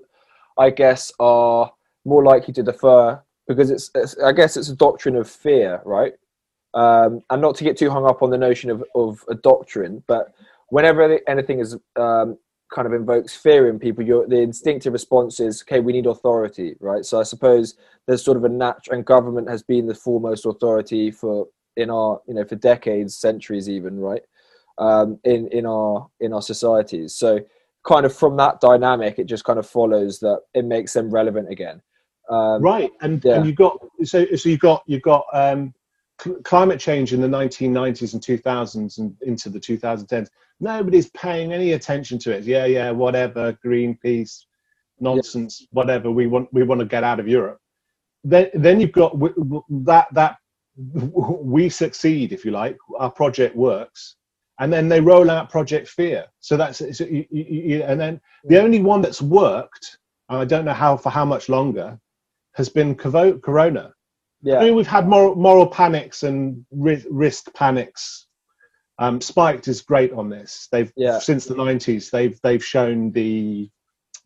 [0.57, 1.71] i guess are
[2.03, 6.13] more likely to defer because it's, it's i guess it's a doctrine of fear right?
[6.73, 10.03] Um, and not to get too hung up on the notion of, of a doctrine
[10.07, 10.33] but
[10.67, 12.37] whenever anything is um,
[12.73, 16.75] kind of invokes fear in people your the instinctive response is okay we need authority
[16.79, 17.75] right so i suppose
[18.07, 21.47] there's sort of a natural and government has been the foremost authority for
[21.77, 24.23] in our you know for decades centuries even right
[24.77, 27.39] um, in in our in our societies so
[27.85, 31.49] kind of from that dynamic, it just kind of follows that it makes them relevant
[31.49, 31.81] again.
[32.29, 33.35] Um, right, and yeah.
[33.35, 35.73] and you've got so so you got you've got um,
[36.21, 40.29] cl- climate change in the 1990s and 2000s and into the 2010s.
[40.59, 42.43] Nobody's paying any attention to it.
[42.43, 44.45] Yeah, yeah, whatever, Greenpeace,
[44.99, 45.67] nonsense, yeah.
[45.71, 46.11] whatever.
[46.11, 47.59] We want we want to get out of Europe.
[48.23, 50.37] Then then you've got w- w- that that
[50.77, 52.77] we succeed if you like.
[52.97, 54.15] Our project works
[54.59, 56.25] and then they roll out Project Fear.
[56.39, 59.97] So that's so you, you, and then the only one that's worked,
[60.29, 61.99] I don't know how for how much longer,
[62.53, 63.93] has been Corona.
[64.45, 64.59] Yeah.
[64.59, 68.27] I mean, we've had moral, moral panics and risk panics.
[68.99, 70.67] Um, Spiked is great on this.
[70.71, 71.19] They've yeah.
[71.19, 73.69] since the '90s they've they've shown the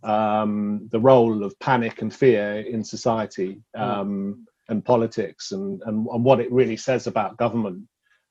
[0.03, 3.82] um, the role of panic and fear in society hmm.
[3.82, 4.43] um, mm.
[4.69, 7.84] and politics and, and, and what it really says about government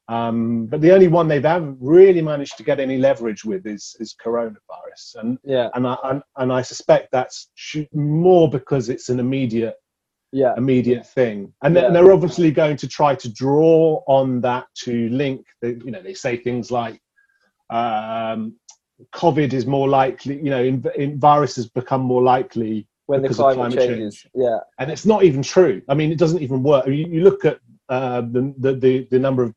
[0.08, 3.94] um, but the only one they've ever really managed to get any leverage with is,
[4.00, 7.50] is coronavirus, and yeah, and I and, and I suspect that's
[7.92, 9.74] more because it's an immediate,
[10.32, 11.90] yeah, immediate thing, and, yeah.
[11.90, 15.46] they're obviously going to try to draw on that to link.
[15.62, 17.00] The, you know, they say things like,
[17.70, 18.54] um,
[19.14, 20.36] COVID is more likely.
[20.36, 24.16] You know, in, in viruses become more likely when the climate, climate changes.
[24.16, 24.32] Change.
[24.34, 25.82] Yeah, and it's not even true.
[25.88, 26.86] I mean, it doesn't even work.
[26.86, 29.54] You, you look at uh, the, the the number of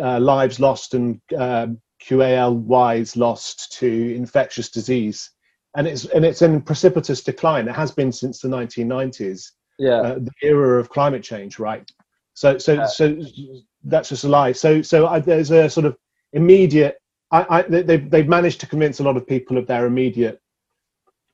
[0.00, 5.30] uh, lives lost and um, QALYs lost to infectious disease,
[5.76, 7.68] and it's and it's in precipitous decline.
[7.68, 9.50] It has been since the 1990s.
[9.78, 11.90] Yeah, uh, the era of climate change, right?
[12.34, 13.20] So so so
[13.84, 14.52] that's just a lie.
[14.52, 15.96] So so I, there's a sort of
[16.32, 16.98] immediate.
[17.30, 20.40] I, I they've they've managed to convince a lot of people of their immediate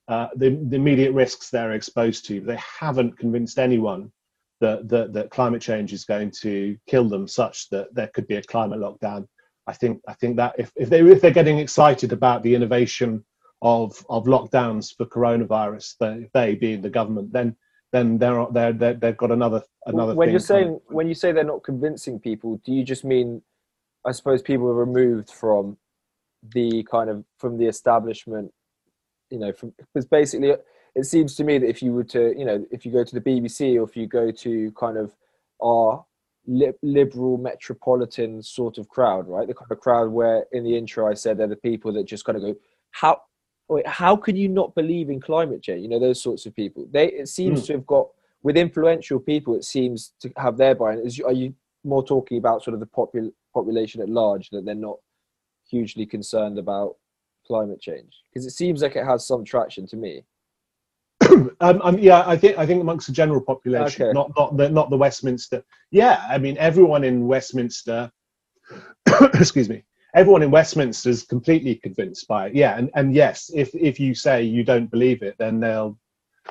[0.09, 2.41] uh, the, the immediate risks they're exposed to.
[2.41, 4.13] They haven't convinced anyone
[4.61, 8.37] that, that, that climate change is going to kill them such that there could be
[8.37, 9.27] a climate lockdown.
[9.67, 13.25] I think I think that if, if they if they're getting excited about the innovation
[13.63, 17.57] of of lockdowns for coronavirus, they, they being the government, then
[17.95, 20.17] then they're they're, they have got another another.
[20.17, 23.41] When you're saying when you say they're not convincing people, do you just mean,
[24.05, 25.77] I suppose, people are removed from
[26.55, 28.53] the kind of from the establishment,
[29.31, 30.57] you know, from because basically uh,
[30.97, 33.15] it seems to me that if you were to, you know, if you go to
[33.15, 35.15] the BBC or if you go to kind of
[35.63, 36.05] our
[36.83, 39.47] liberal metropolitan sort of crowd, right?
[39.47, 42.25] The kind of crowd where in the intro I said they're the people that just
[42.25, 42.55] kind of go,
[42.91, 43.21] how
[43.87, 45.83] how can you not believe in climate change?
[45.83, 46.87] You know, those sorts of people.
[46.91, 47.67] They it seems Mm.
[47.67, 48.09] to have got
[48.43, 49.55] with influential people.
[49.55, 51.01] It seems to have their buy-in.
[51.01, 54.75] Is are you more talking about sort of the popul- population at large that they're
[54.75, 54.99] not
[55.69, 56.97] hugely concerned about
[57.47, 58.23] climate change?
[58.29, 60.25] Because it seems like it has some traction to me.
[61.31, 64.13] um, um, yeah, I think I think amongst the general population, Okay.
[64.13, 65.65] not not the not the Westminster.
[65.91, 68.11] Yeah, I mean everyone in Westminster.
[69.35, 69.85] excuse me.
[70.15, 72.55] Everyone in Westminster is completely convinced by it.
[72.55, 75.99] Yeah, and, and yes, if if you say you don't believe it, then they'll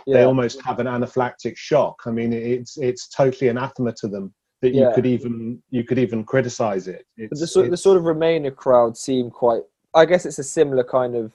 [0.07, 2.01] they almost have an anaphylactic shock.
[2.05, 6.23] I mean, it's it's totally anathema to them that you could even you could even
[6.23, 7.05] criticize it.
[7.17, 9.61] It's, the sort, the sort of Remainer crowd seem quite.
[9.93, 11.33] I guess it's a similar kind of.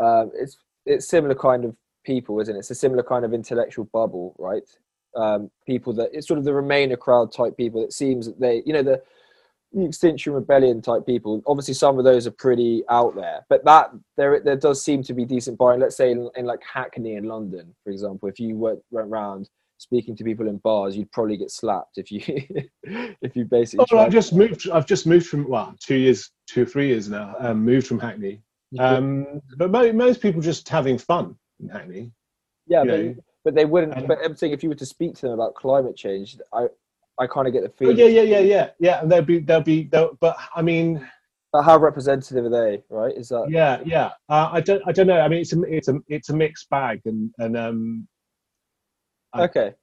[0.00, 2.60] Um, it's it's similar kind of people, isn't it?
[2.60, 4.62] It's a similar kind of intellectual bubble, right?
[5.16, 7.82] Um, people that it's sort of the Remainer crowd type people.
[7.82, 9.02] It seems that they, you know, the
[9.72, 11.42] Extinction Rebellion type people.
[11.46, 15.14] Obviously, some of those are pretty out there, but that there there does seem to
[15.14, 15.80] be decent buying.
[15.80, 19.48] Let's say in, in like Hackney in London, for example, if you went went round
[19.78, 22.20] speaking to people in bars, you'd probably get slapped if you
[22.82, 23.86] if you basically.
[23.92, 24.68] Oh, I've just moved.
[24.70, 27.34] I've just moved from well, two years, two or three years now.
[27.38, 28.42] Um, moved from Hackney.
[28.78, 32.12] Um, but mo- most people just having fun in Hackney.
[32.66, 34.06] yeah, but, but they wouldn't.
[34.06, 36.66] but I'm saying if you were to speak to them about climate change, I
[37.20, 39.02] I kind of get the Oh, yeah, yeah, yeah, yeah, yeah.
[39.02, 41.06] And they'll be, they'll be, they'll, but I mean,
[41.52, 42.82] But how representative are they?
[42.88, 43.14] Right?
[43.16, 44.10] Is that yeah, yeah.
[44.28, 45.20] Uh, I don't, I don't know.
[45.20, 48.08] I mean, it's a, it's a, it's a mixed bag, and and um,
[49.32, 49.74] I- okay?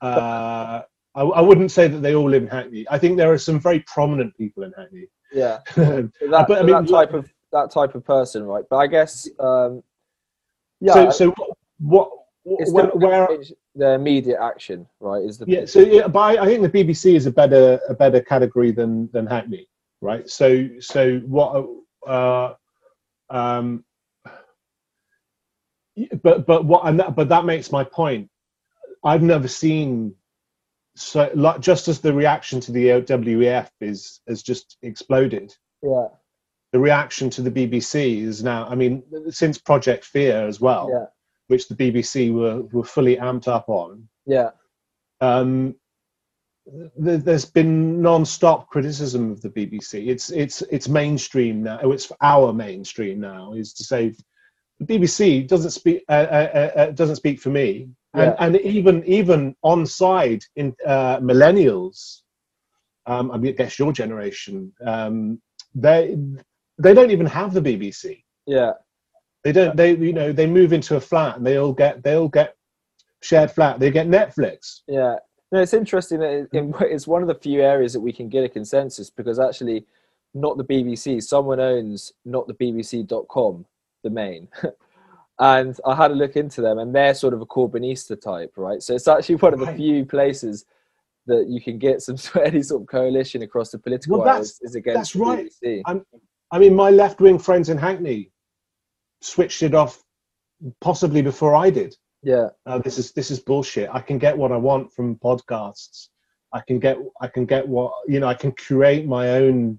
[0.00, 0.82] uh,
[1.14, 2.86] I, I wouldn't say that they all live in Hackney.
[2.90, 5.06] I think there are some very prominent people in Hackney.
[5.32, 8.64] Yeah, so, that, but, I mean, that type of that type of person, right?
[8.70, 9.82] But I guess um,
[10.80, 11.34] yeah, so, so
[11.78, 12.10] what,
[12.44, 13.28] it's where, where,
[13.74, 15.22] the immediate action, right?
[15.22, 17.94] Is the yeah so yeah, but I, I think the bbc is a better a
[17.94, 19.68] better category than than hackney
[20.02, 20.28] right?
[20.28, 21.66] So so what
[22.06, 22.54] uh
[23.30, 23.84] um
[26.22, 28.28] but but what and that, but that makes my point.
[29.04, 30.14] I've never seen
[30.96, 35.54] so like just as the reaction to the wef is has just exploded.
[35.82, 36.08] Yeah,
[36.72, 40.90] the reaction to the bbc is now i mean since project fear as well.
[40.92, 41.06] Yeah,
[41.52, 43.90] which the bbc were were fully amped up on
[44.36, 44.50] yeah,
[45.20, 45.74] um,
[47.04, 49.92] th- there's been non-stop criticism of the BBC.
[50.12, 51.78] It's it's it's mainstream now.
[51.82, 53.52] Oh, it's our mainstream now.
[53.62, 54.14] Is to say
[54.78, 57.68] the BBC doesn't speak uh, uh, uh, doesn't speak for me,
[58.14, 58.36] and Yeah.
[58.44, 59.40] and even even
[59.72, 62.22] on side in uh, millennials,
[63.06, 65.16] um, I mean, I guess your generation, um,
[65.74, 66.16] they
[66.84, 68.22] they don't even have the BBC.
[68.46, 68.72] yeah,
[69.44, 69.76] They don't.
[69.76, 72.56] They you know they move into a flat and they all get they all get
[73.22, 73.78] shared flat.
[73.80, 74.80] They get Netflix.
[74.86, 75.16] yeah.
[75.50, 78.28] No, it's interesting that it, it- it's one of the few areas that we can
[78.28, 79.84] get a consensus because actually,
[80.34, 81.22] not the BBC.
[81.22, 83.66] Someone owns not the BBC.com
[84.02, 84.48] domain.
[85.38, 88.82] and I had a look into them, and they're sort of a Corbynista type, right?
[88.82, 89.76] So it's actually one of the Right.
[89.76, 90.64] few places
[91.26, 94.60] that you can get some sort any sort of coalition across the political Well, that's-
[94.62, 95.50] is, against that's right.
[96.54, 98.30] I mean, my left wing friends in Hackney
[99.24, 100.02] switched it off
[100.80, 101.96] possibly before I did.
[102.22, 103.90] Yeah, Uh, this is this is bullshit.
[103.92, 106.08] I can get what I want from podcasts.
[106.52, 108.28] I can get I can get what you know.
[108.28, 109.78] I can create my own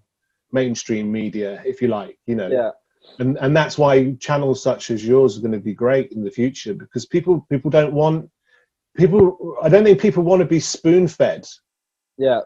[0.51, 2.17] mainstream media, if you like.
[2.25, 2.71] You know, yeah,
[3.19, 6.31] and and that's why channels such as yours are going to be great in the
[6.31, 8.29] future because people people don't want
[8.97, 9.55] people.
[9.61, 11.47] I don't think people want to be spoon fed.
[12.17, 12.41] yeah,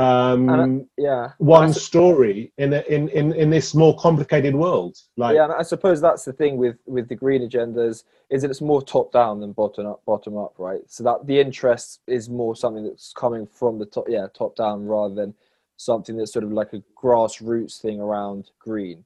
[0.00, 1.32] Um, yeah.
[1.38, 4.96] one story in, a, in in in this more complicated world.
[5.16, 8.50] Like, yeah, and I suppose that's the thing with with the green agendas is that
[8.50, 10.00] it's more top down than bottom up.
[10.06, 10.80] Bottom up, right?
[10.86, 14.86] So that the interest is more something that's coming from the top, yeah, top down
[14.86, 15.34] rather than
[15.76, 19.04] something that's sort of like a grassroots thing around green.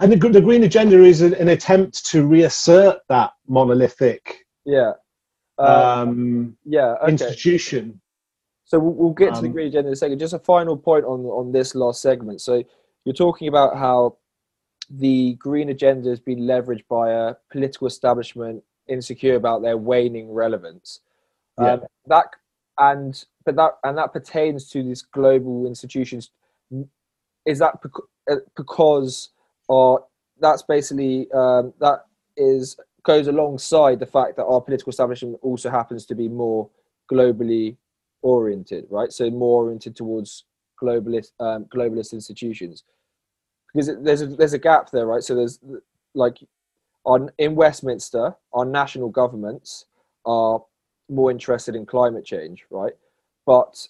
[0.00, 4.92] and the, the green agenda is an, an attempt to reassert that monolithic Yeah,
[5.58, 6.94] uh, um, yeah.
[7.02, 7.12] Okay.
[7.12, 8.00] institution.
[8.68, 10.18] So we'll, we'll get to the Um, green agenda in a second.
[10.18, 12.40] Just a final point on on this last segment.
[12.40, 12.62] So
[13.04, 14.18] you're talking about how
[14.90, 21.00] the green agenda has been leveraged by a political establishment insecure about their waning relevance.
[21.58, 21.72] Yeah.
[21.72, 22.26] Um, that
[22.76, 26.30] and but that and that pertains to these global institutions.
[27.46, 27.74] Is that
[28.30, 29.30] uh, because,
[29.68, 30.04] or
[30.38, 32.04] that's basically um, that
[32.36, 36.68] is goes alongside the fact that our political establishment also happens to be more
[37.10, 37.76] globally
[38.22, 39.12] oriented, right?
[39.12, 40.44] So more oriented towards
[40.82, 42.84] globalist um, globalist institutions,
[43.72, 45.22] because there's a, there's a gap there, right?
[45.22, 45.58] So there's
[46.14, 46.38] like
[47.04, 49.86] on in Westminster, our national governments
[50.24, 50.60] are
[51.08, 52.92] more interested in climate change, right?
[53.46, 53.88] But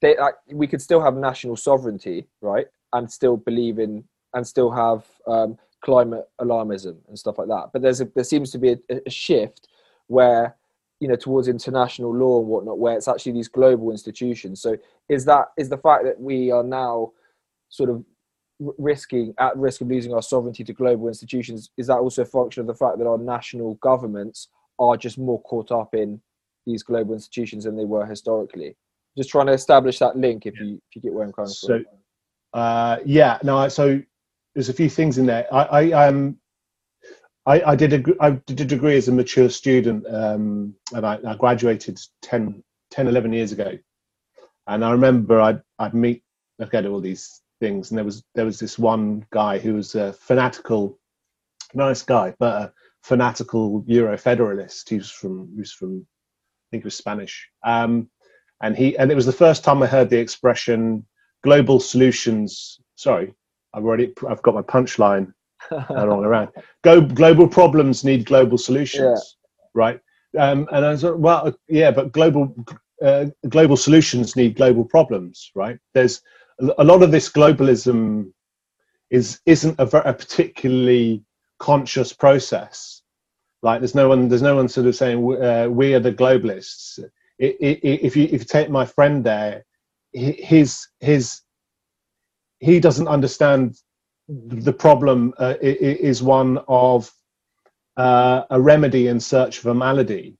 [0.00, 4.04] they like, we could still have national sovereignty, right, and still believe in
[4.34, 7.70] and still have um, climate alarmism and stuff like that.
[7.72, 9.68] But there's a, there seems to be a, a shift
[10.06, 10.56] where
[11.00, 14.60] you know towards international law and whatnot, where it's actually these global institutions.
[14.60, 14.76] So
[15.08, 17.12] is that is the fact that we are now
[17.68, 18.04] sort of
[18.78, 22.60] risking at risk of losing our sovereignty to global institutions is that also a function
[22.60, 24.48] of the fact that our national governments
[24.78, 26.20] are just more caught up in
[26.66, 28.76] these global institutions than they were historically?
[29.16, 31.78] Just trying to establish that link if you if you get where i'm coming so,
[31.78, 31.84] from.
[32.52, 34.00] uh, yeah no so
[34.54, 35.46] there's a few things in there.
[35.52, 36.36] I i um
[37.46, 41.18] I, I did a I did a degree as a mature student, um, and I,
[41.26, 43.78] I graduated 10, 10, 11 years ago.
[44.66, 46.22] And I remember I'd I'd meet
[46.60, 49.74] I'd go to all these things, and there was there was this one guy who
[49.74, 50.98] was a fanatical,
[51.72, 52.72] nice guy, but a
[53.02, 54.88] fanatical Euro federalist.
[54.88, 58.10] He was from he was from I think he was Spanish, um,
[58.62, 61.06] and he and it was the first time I heard the expression
[61.42, 62.80] global solutions.
[62.96, 63.32] Sorry,
[63.72, 65.32] I've already I've got my punchline
[65.90, 66.48] wrong around.
[66.82, 69.70] Go, global problems need global solutions, yeah.
[69.74, 70.00] right?
[70.38, 72.54] Um, and I was like, well, yeah, but global
[73.02, 75.78] uh, global solutions need global problems, right?
[75.94, 76.22] There's
[76.78, 78.32] a lot of this globalism
[79.10, 81.24] is isn't a, a particularly
[81.58, 83.02] conscious process.
[83.62, 86.98] Like there's no one there's no one sort of saying uh, we are the globalists.
[87.38, 89.64] It, it, if you if you take my friend there,
[90.12, 91.40] his his
[92.58, 93.76] he doesn't understand
[94.30, 97.10] the problem uh, is one of
[97.96, 100.36] uh, a remedy in search of a malady.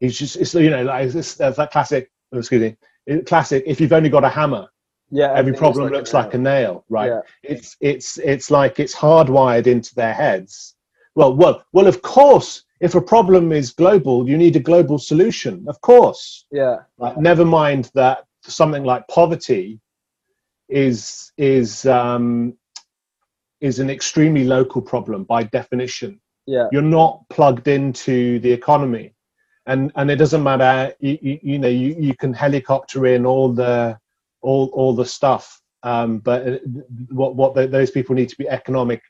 [0.00, 3.64] It's just it's you know like it's, that classic excuse me classic.
[3.66, 4.68] If you've only got a hammer,
[5.10, 7.20] yeah every problem like looks a like a nail right yeah.
[7.42, 10.74] it's it's it's like it's hardwired into their heads
[11.14, 15.64] well well well of course if a problem is global you need a global solution
[15.68, 19.80] of course yeah like, never mind that something like poverty
[20.68, 22.56] is is um
[23.60, 29.12] is an extremely local problem by definition yeah you're not plugged into the economy
[29.66, 33.52] and and it doesn't matter you, you, you know you, you can helicopter in all
[33.52, 33.98] the
[34.46, 35.60] all all the stuff.
[35.82, 36.58] Um, but uh,
[37.10, 39.02] what what the, those people need to be economic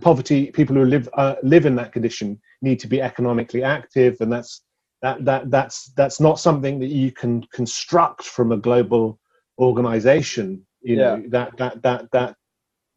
[0.00, 0.50] poverty.
[0.50, 4.62] People who live uh, live in that condition need to be economically active, and that's
[5.02, 9.20] that that that's that's not something that you can construct from a global
[9.58, 10.66] organization.
[10.80, 12.36] You know that that that that.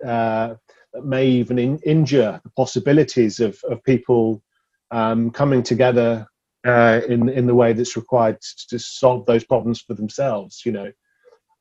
[0.06, 0.56] Uh,
[1.04, 4.42] may even in, injure the possibilities of, of people
[4.92, 6.26] um, coming together
[6.66, 10.64] uh, in in the way that's required to, to solve those problems for themselves.
[10.66, 10.92] You know,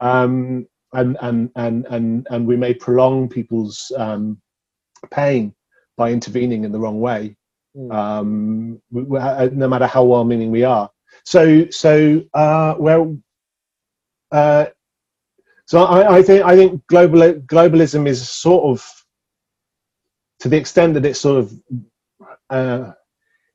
[0.01, 4.41] um, and, and, and, and, and we may prolong people's um,
[5.11, 5.55] pain
[5.97, 7.37] by intervening in the wrong way,
[7.77, 7.93] mm.
[7.93, 10.91] um, we, we, uh, no matter how well-meaning we are.
[11.25, 13.17] So, so uh, well,
[14.33, 14.67] uh,
[15.67, 19.05] so I, I, think I think global globalism is sort of,
[20.41, 21.53] to the extent that it's sort of
[22.51, 22.93] uh,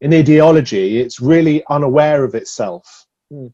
[0.01, 3.05] an ideology, it's really unaware of itself.
[3.31, 3.53] Mm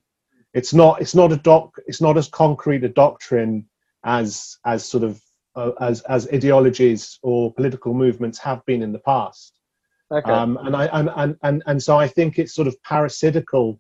[0.56, 3.68] it's not it's not a doc it's not as concrete a doctrine
[4.06, 5.22] as as sort of
[5.56, 9.60] uh, as as ideologies or political movements have been in the past
[10.12, 10.32] okay.
[10.32, 13.80] um, and i and, and and and so i think it's sort of parasitical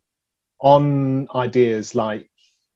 [0.59, 2.30] on ideas like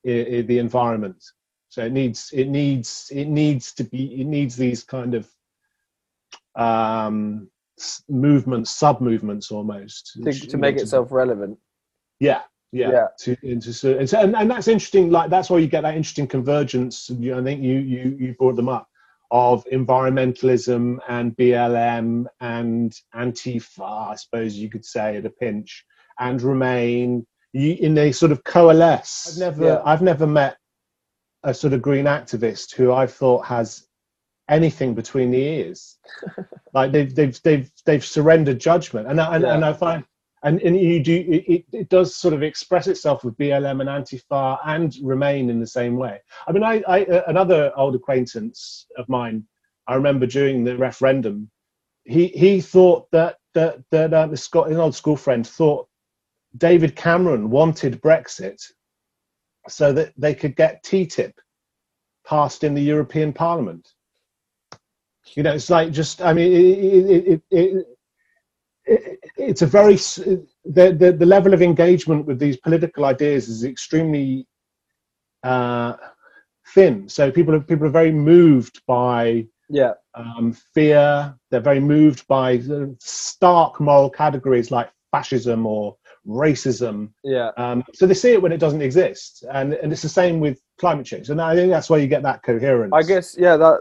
[0.06, 1.22] I- I the environment
[1.70, 5.28] so it needs it needs it needs to be it needs these kind of
[6.56, 7.48] um
[8.08, 11.56] movements sub movements almost to, to make itself relevant
[12.18, 12.42] yeah
[12.72, 13.06] yeah, yeah.
[13.20, 17.36] To, into, and, and that's interesting like that's why you get that interesting convergence you
[17.36, 18.86] i think you you you brought them up
[19.32, 25.84] of environmentalism and blm and antifa i suppose you could say at a pinch
[26.18, 29.82] and remain you, in they sort of coalesce i've never yeah.
[29.84, 30.56] i've never met
[31.44, 33.86] a sort of green activist who i thought has
[34.48, 35.98] anything between the ears
[36.74, 39.54] like they've they've they've they've surrendered judgment and and, yeah.
[39.54, 40.04] and i find
[40.42, 44.58] and, and you do it, it does sort of express itself with BLM and Antifa
[44.64, 46.18] and Remain in the same way.
[46.46, 49.44] I mean, I, I another old acquaintance of mine,
[49.86, 51.50] I remember during the referendum,
[52.04, 55.88] he he thought that that that uh, the Scott, an old school friend, thought
[56.56, 58.62] David Cameron wanted Brexit
[59.68, 61.32] so that they could get TTIP
[62.26, 63.88] passed in the European Parliament.
[65.34, 67.86] You know, it's like just I mean, it, it, it,
[69.36, 74.46] it's a very the, the, the level of engagement with these political ideas is extremely
[75.42, 75.94] uh,
[76.74, 77.08] thin.
[77.08, 81.34] So people are people are very moved by yeah um, fear.
[81.50, 82.60] They're very moved by
[82.98, 85.96] stark moral categories like fascism or
[86.26, 87.10] racism.
[87.24, 87.50] Yeah.
[87.56, 90.60] Um, so they see it when it doesn't exist, and and it's the same with
[90.78, 92.92] climate change, and I think that's where you get that coherence.
[92.94, 93.80] I guess yeah, that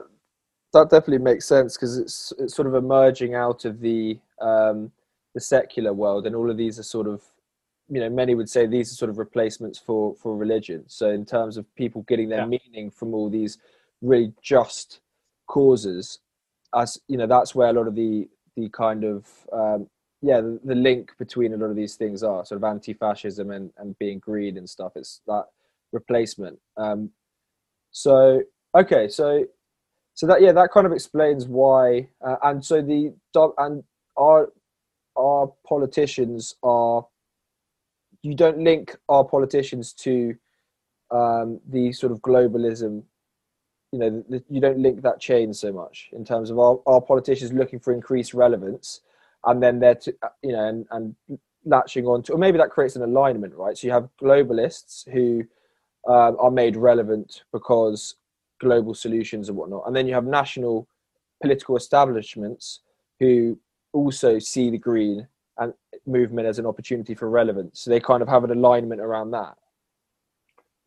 [0.73, 4.91] that definitely makes sense because it's it's sort of emerging out of the um,
[5.33, 7.23] the secular world, and all of these are sort of
[7.89, 10.83] you know many would say these are sort of replacements for for religion.
[10.87, 12.59] So in terms of people getting their yeah.
[12.59, 13.57] meaning from all these
[14.01, 15.01] really just
[15.47, 16.19] causes,
[16.73, 19.89] as you know, that's where a lot of the the kind of um,
[20.21, 23.71] yeah the, the, link between a lot of these things are sort of anti-fascism and
[23.77, 24.93] and being green and stuff.
[24.95, 25.45] It's that
[25.91, 26.59] replacement.
[26.77, 27.11] Um,
[27.91, 28.43] so
[28.75, 29.45] okay, so
[30.13, 32.09] so that yeah, that kind of explains why.
[32.21, 33.13] Uh, and so the
[33.57, 33.83] and
[34.17, 34.51] our
[35.15, 37.05] our politicians are.
[38.21, 40.35] You don't link our politicians to
[41.09, 43.03] um, the sort of globalism.
[43.93, 46.99] You know, the, you don't link that chain so much in terms of our, our
[46.99, 48.99] politicians looking for increased relevance,
[49.45, 50.13] and then they're to,
[50.43, 51.15] you know and, and
[51.65, 53.77] latching on to, or maybe that creates an alignment, right?
[53.77, 55.43] So you have globalists who
[56.07, 58.15] um, are made relevant because
[58.59, 59.83] global solutions and whatnot.
[59.85, 60.87] And then you have national
[61.41, 62.81] political establishments
[63.19, 63.57] who
[63.93, 65.27] also see the green
[65.57, 65.73] and
[66.05, 67.81] movement as an opportunity for relevance.
[67.81, 69.55] So they kind of have an alignment around that.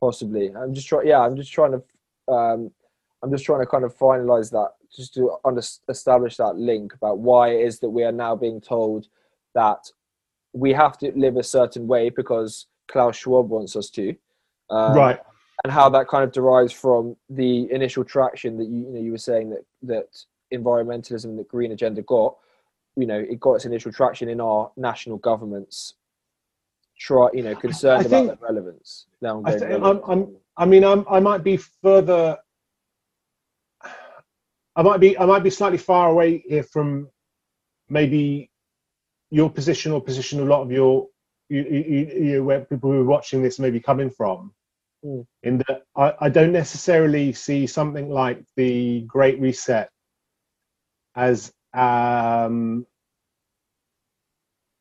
[0.01, 0.55] Possibly.
[0.55, 1.07] I'm just trying.
[1.07, 2.33] Yeah, I'm just trying to.
[2.33, 2.71] Um,
[3.23, 7.19] I'm just trying to kind of finalize that, just to under- establish that link about
[7.19, 9.09] why it is that we are now being told
[9.55, 9.91] that
[10.53, 14.15] we have to live a certain way because Klaus Schwab wants us to.
[14.71, 15.21] Um, right
[15.65, 19.13] and how that kind of derives from the initial traction that you, you know you
[19.13, 20.09] were saying that that
[20.53, 22.37] environmentalism the green agenda got
[22.97, 25.95] you know it got its initial traction in our national governments
[26.99, 30.85] try you know concerned think, about the relevance now I, think, I'm, I'm, I mean
[30.85, 32.37] I'm, i might be further
[34.77, 37.09] i might be i might be slightly far away here from
[37.89, 38.51] maybe
[39.31, 41.09] your position or position a lot of your
[41.49, 44.53] you, you, you, where people who are watching this may be coming from
[45.05, 45.27] Mm.
[45.43, 49.91] In that, I, I don't necessarily see something like the Great Reset
[51.17, 52.87] as um,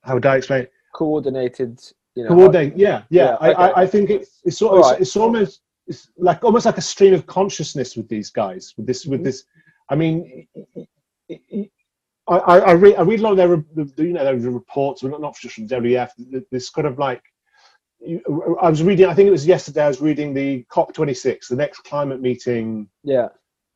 [0.03, 0.63] how would I explain?
[0.63, 0.71] It?
[0.93, 1.79] Coordinated,
[2.15, 2.29] you know.
[2.29, 3.31] Coordinate, yeah, yeah.
[3.31, 3.63] yeah I, okay.
[3.63, 5.01] I, I, think it's it's, sort right.
[5.01, 8.73] it's, almost it's like almost like a stream of consciousness with these guys.
[8.77, 9.11] With this, mm-hmm.
[9.11, 9.43] with this.
[9.91, 10.47] I mean,
[12.27, 15.35] I, I, read I read a lot of their you know their reports, well, not
[15.37, 16.09] just from WEF.
[16.49, 17.21] This kind of like
[18.61, 19.07] I was reading.
[19.07, 19.83] I think it was yesterday.
[19.83, 23.27] I was reading the COP 26, the next climate meeting, yeah,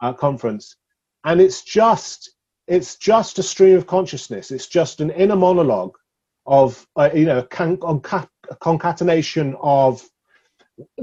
[0.01, 0.77] uh, conference,
[1.25, 2.31] and it's just
[2.67, 4.51] it's just a stream of consciousness.
[4.51, 5.97] It's just an inner monologue
[6.45, 10.01] of uh, you know con- a concatenation of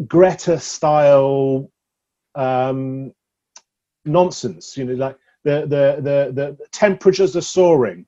[0.06, 1.70] Greta style
[2.34, 3.12] um,
[4.04, 4.76] nonsense.
[4.76, 8.06] You know, like the the the the temperatures are soaring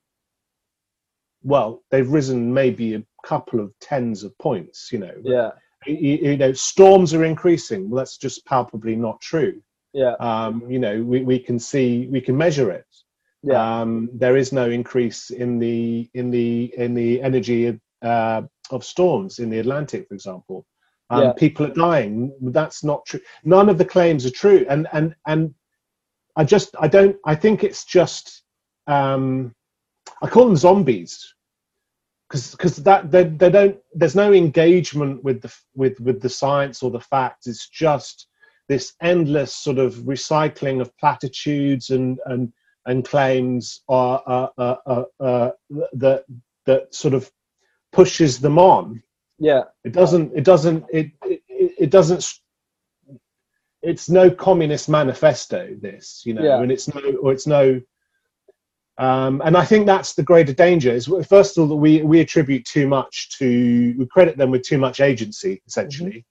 [1.45, 5.15] well, they've risen maybe a couple of tens of points, you know.
[5.23, 5.51] Yeah.
[5.87, 7.91] You, you know, storms are increasing.
[7.91, 9.63] Well, that's just palpably not true.
[9.93, 10.15] Yeah.
[10.19, 12.87] Um, you know, we, we can see, we can measure it.
[13.43, 13.81] Yeah.
[13.81, 19.39] Um, there is no increase in the in the in the energy uh, of storms
[19.39, 20.67] in the Atlantic, for example.
[21.11, 21.33] Um, yeah.
[21.35, 22.35] People are dying.
[22.41, 23.21] That's not true.
[23.45, 24.65] None of the claims are true.
[24.71, 25.55] And and and
[26.37, 27.17] I just I don't.
[27.25, 28.43] I think it's just.
[28.87, 29.55] Um,
[30.23, 31.35] I call them zombies
[32.29, 36.83] because because that they, they don't there's no engagement with the with with the science
[36.83, 38.27] or the facts it's just
[38.69, 42.53] this endless sort of recycling of platitudes and and
[42.87, 45.51] and claims are uh, uh, uh, uh,
[45.93, 46.25] that
[46.67, 47.31] that sort of
[47.93, 49.03] pushes them on
[49.39, 52.41] yeah it doesn't it doesn't it it, it doesn't
[53.85, 56.61] it's no communist manifesto this you know yeah.
[56.61, 57.81] and it's no or it's no
[58.97, 60.93] um, and I think that's the greater danger.
[60.93, 64.63] Is first of all that we we attribute too much to we credit them with
[64.63, 66.25] too much agency essentially,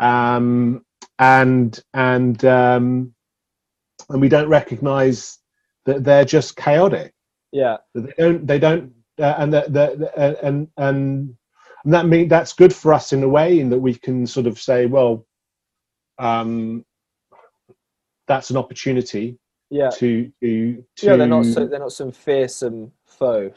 [0.00, 0.06] mm-hmm.
[0.06, 0.86] um,
[1.18, 3.14] and and um,
[4.08, 5.38] and we don't recognise
[5.84, 7.12] that they're just chaotic.
[7.52, 11.36] Yeah, they don't they don't uh, and the, the uh, and and
[11.84, 14.46] and that mean that's good for us in a way in that we can sort
[14.46, 15.26] of say well
[16.18, 16.84] um,
[18.26, 19.38] that's an opportunity
[19.70, 19.90] yeah.
[19.90, 23.52] to to, to yeah they're not so they're not some fearsome foe.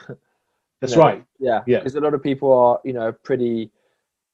[0.82, 1.02] That's know?
[1.02, 1.26] right.
[1.40, 1.62] Yeah.
[1.68, 1.80] Yeah.
[1.80, 3.72] Because a lot of people are you know pretty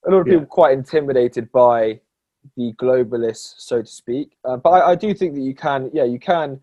[0.08, 0.48] a lot of people yeah.
[0.48, 2.00] quite intimidated by
[2.56, 4.38] the globalists so to speak.
[4.46, 6.62] Uh, but I, I do think that you can yeah you can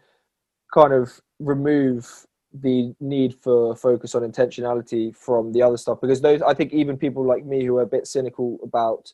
[0.73, 6.01] kind of remove the need for focus on intentionality from the other stuff.
[6.01, 9.13] Because those i think even people like me who are a bit cynical about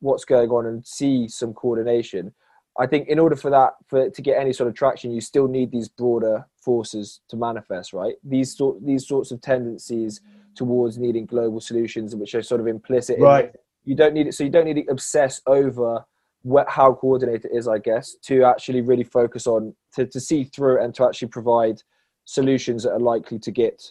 [0.00, 2.32] what's going on and see some coordination
[2.78, 5.48] I think in order for that for to get any sort of traction, you still
[5.48, 8.14] need these broader forces to manifest, right?
[8.22, 10.20] These sort these sorts of tendencies
[10.54, 13.18] towards needing global solutions, which are sort of implicit.
[13.18, 13.52] Right.
[13.84, 16.04] you don't need it, so you don't need to obsess over
[16.42, 20.44] what, how coordinated it is, I guess, to actually really focus on to, to see
[20.44, 21.82] through and to actually provide
[22.26, 23.82] solutions that are likely to get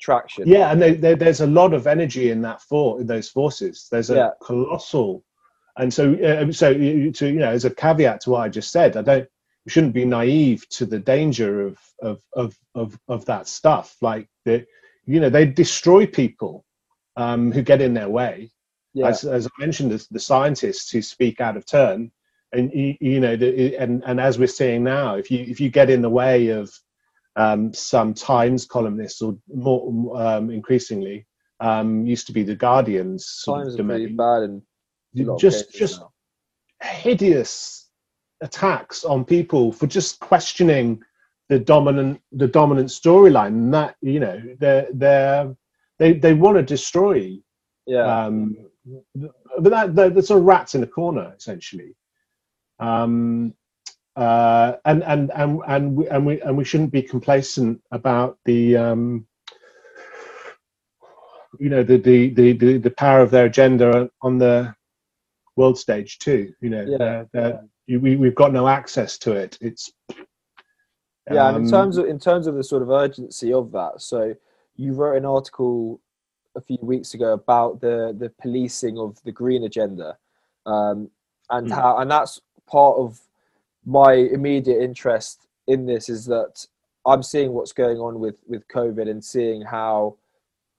[0.00, 0.46] traction.
[0.46, 3.88] Yeah, and they, they, there's a lot of energy in that for in those forces.
[3.90, 4.30] There's a Yeah.
[4.42, 5.24] colossal,
[5.76, 8.96] and so uh, so to you know as a caveat to what I just said,
[8.96, 9.28] I don't
[9.68, 13.96] shouldn't be naive to the danger of of of of, of that stuff.
[14.00, 14.66] Like the
[15.06, 16.64] you know they destroy people
[17.16, 18.50] um, who get in their way.
[18.94, 22.10] yeah, As, as I mentioned, the, the scientists who speak out of turn,
[22.52, 25.70] and you, you know, the, and and as we're seeing now, if you if you
[25.70, 26.70] get in the way of
[27.36, 31.26] um, some Times columnists, or more um, increasingly,
[31.60, 34.62] um, used to be the Guardian's times are pretty bad of
[35.38, 36.12] just just now.
[36.80, 37.88] hideous
[38.40, 41.02] attacks on people for just questioning
[41.48, 43.48] the dominant the dominant storyline.
[43.48, 45.54] And that you know, they're they're
[45.98, 47.38] they they want to destroy
[47.86, 48.56] yeah, um,
[49.58, 51.94] but that, that that's sort of rats in a corner essentially.
[52.78, 53.54] Um,
[54.16, 58.76] uh, and and and and we, and we and we shouldn't be complacent about the
[58.76, 59.26] um,
[61.58, 64.74] you know the, the the the the power of their agenda on the
[65.56, 66.52] world stage too.
[66.60, 66.96] You know, Yeah.
[66.98, 69.58] they're- they're- you- we we've got no access to it.
[69.60, 69.92] It's
[71.30, 71.48] yeah.
[71.48, 74.34] and in um, terms of in terms of the sort of urgency of that, so
[74.76, 76.00] you wrote an article
[76.54, 80.16] a few weeks ago about the the policing of the green agenda,
[80.66, 81.10] um,
[81.50, 81.72] and Mm.
[81.74, 83.20] how and that's part of
[83.84, 86.66] my immediate interest in this is that
[87.04, 90.16] I'm seeing what's going on with with COVID and seeing how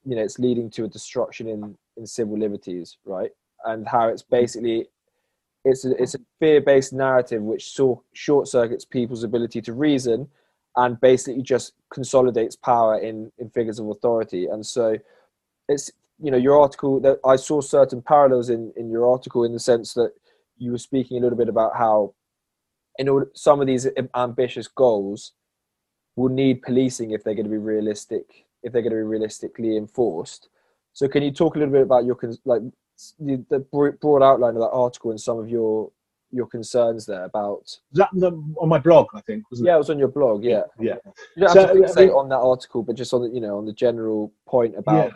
[0.04, 3.30] you know it's leading to a destruction in in civil liberties, right?
[3.64, 4.86] And how it's basically
[5.64, 7.74] it's a, it's a fear-based narrative which
[8.12, 10.28] short circuits people's ability to reason
[10.76, 14.46] and basically just consolidates power in in figures of authority.
[14.46, 14.96] And so
[15.68, 15.90] it's
[16.20, 19.58] you know your article that i saw certain parallels in in your article in the
[19.58, 20.12] sense that
[20.58, 22.14] you were speaking a little bit about how
[22.98, 25.32] in order some of these ambitious goals
[26.16, 29.76] will need policing if they're going to be realistic if they're going to be realistically
[29.76, 30.48] enforced.
[30.94, 32.62] So can you talk a little bit about your like
[33.18, 33.64] the,
[34.00, 35.90] broad outline of that article and some of your
[36.30, 39.98] your concerns there about that on my blog, I think, wasn't yeah it was on
[39.98, 40.66] your blog yeah it?
[40.80, 40.94] Yeah.
[41.36, 43.40] you don't So, have to I mean- on that article, but just on the you
[43.40, 45.12] know on the general point about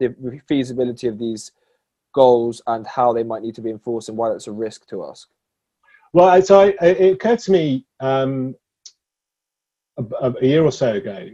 [0.00, 1.52] the feasibility of these
[2.14, 5.02] goals and how they might need to be enforced and why that's a risk to
[5.02, 5.26] us.
[6.12, 8.54] Well, so I, it occurred to me um,
[9.98, 10.04] a,
[10.40, 11.28] a year or so ago.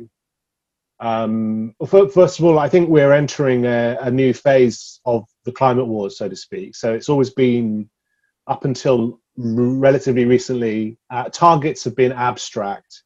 [1.00, 5.86] Um, first of all, I think we're entering a, a new phase of the climate
[5.86, 6.74] wars, so to speak.
[6.74, 7.88] So it's always been
[8.46, 13.02] up until relatively recently, uh, targets have been abstract,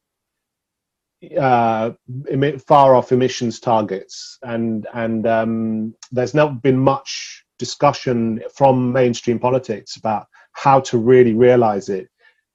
[1.39, 1.91] uh,
[2.67, 9.95] far off emissions targets, and and um, there's not been much discussion from mainstream politics
[9.95, 12.09] about how to really realize it.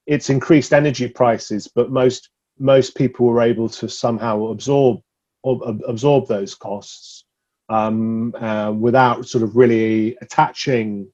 [0.07, 2.29] It's increased energy prices, but most
[2.59, 5.01] most people were able to somehow absorb
[5.47, 7.25] ab- ab- absorb those costs
[7.71, 11.09] um, uh, without sort of really attaching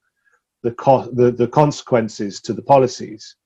[0.62, 3.36] the, co- the the consequences to the policies.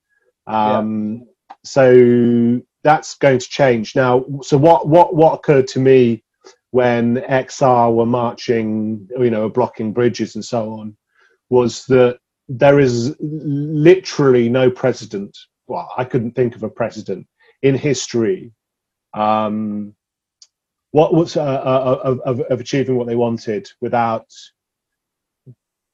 [0.46, 1.26] Um,
[1.64, 4.24] So that's going to change now.
[4.42, 6.22] So what what what occurred to me
[6.70, 10.96] when XR were marching, you know, blocking bridges and so on,
[11.50, 15.36] was that there is literally no precedent.
[15.66, 17.26] Well, I couldn't think of a precedent
[17.62, 18.52] in history.
[19.14, 19.94] Um,
[20.93, 24.26] what was uh, uh, of, of, of achieving what they wanted without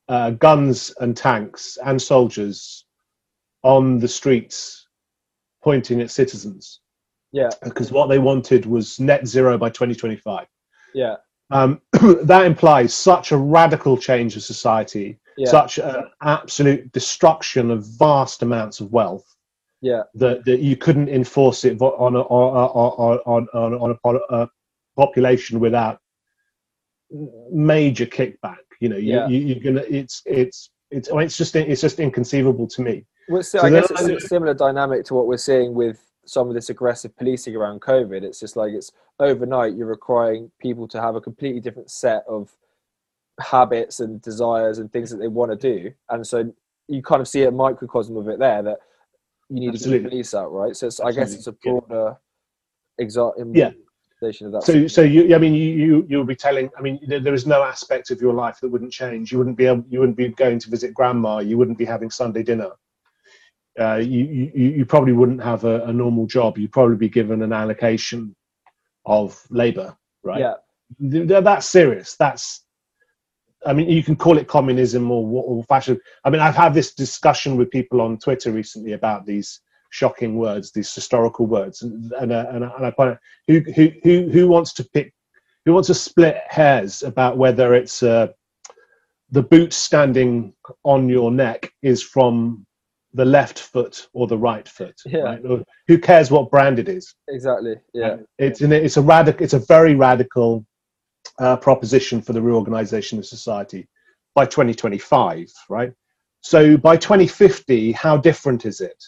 [0.09, 2.85] uh, guns and tanks and soldiers
[3.63, 4.87] on the streets
[5.63, 6.81] pointing at citizens?
[7.33, 10.47] Yeah, because what they wanted was net zero by 2025
[10.95, 11.17] yeah,
[11.51, 11.81] um,
[12.23, 18.43] that implies such a radical change of society yeah, such an absolute destruction of vast
[18.43, 19.37] amounts of wealth
[19.83, 24.25] yeah, that, that you couldn't enforce it on a, on, on, on, on a, po-
[24.31, 24.49] a
[24.97, 26.01] population without
[27.51, 28.59] major kickback.
[28.81, 29.29] You know, you, Yeah.
[29.29, 29.85] you, you're gonna.
[29.89, 31.11] It's it's it's.
[31.11, 33.07] I mean, it's just it's just inconceivable to me.
[33.29, 36.49] Well, so So I guess it's a similar dynamic to what we're seeing with some
[36.49, 38.23] of this aggressive policing around COVID.
[38.23, 42.51] It's just like it's overnight you're requiring people to have a completely different set of
[43.41, 46.53] habits and desires and things that they want to do, and so
[46.89, 48.79] you kind of see a microcosm of it there that
[49.49, 50.05] you need to Absolutely.
[50.05, 50.77] the police out, right?
[50.77, 52.17] So it's, I guess it's a broader
[53.01, 53.71] exa- Yeah.
[54.23, 54.63] Of that.
[54.63, 56.71] So, so you, I mean, you, you, you'll be telling.
[56.79, 59.33] I mean, there, there is no aspect of your life that wouldn't change.
[59.33, 61.39] You wouldn't be able, you wouldn't be going to visit grandma.
[61.39, 62.71] You wouldn't be having Sunday dinner.
[63.79, 66.57] Uh, you, you, you probably wouldn't have a, a normal job.
[66.57, 68.35] You'd probably be given an allocation
[69.05, 70.41] of labour, right?
[70.41, 70.55] Yeah,
[71.11, 72.17] Th- th- That's serious.
[72.17, 72.65] That's
[73.67, 76.01] I mean, you can call it communism or, or fascism.
[76.25, 79.61] I mean, I've had this discussion with people on Twitter recently about these
[79.97, 83.19] shocking words, these historical words, and and, uh, and, and I point out
[83.49, 85.15] who who who who wants to pick,
[85.65, 88.29] who wants to split hairs about whether it's uh,
[89.31, 90.53] the boot standing
[90.85, 92.67] on your neck is from
[93.15, 95.01] the left foot or the right foot.
[95.07, 95.21] Yeah.
[95.21, 95.41] Right?
[95.89, 97.15] Who cares what brand it is?
[97.29, 97.77] Exactly.
[97.95, 98.17] Yeah.
[98.39, 99.43] It's it's a radical.
[99.43, 100.67] It's a very radical
[101.39, 103.89] uh, proposition for the reorganization of society
[104.35, 105.51] by 2025.
[105.71, 105.93] Right.
[106.43, 109.03] So by 2050, how different is it?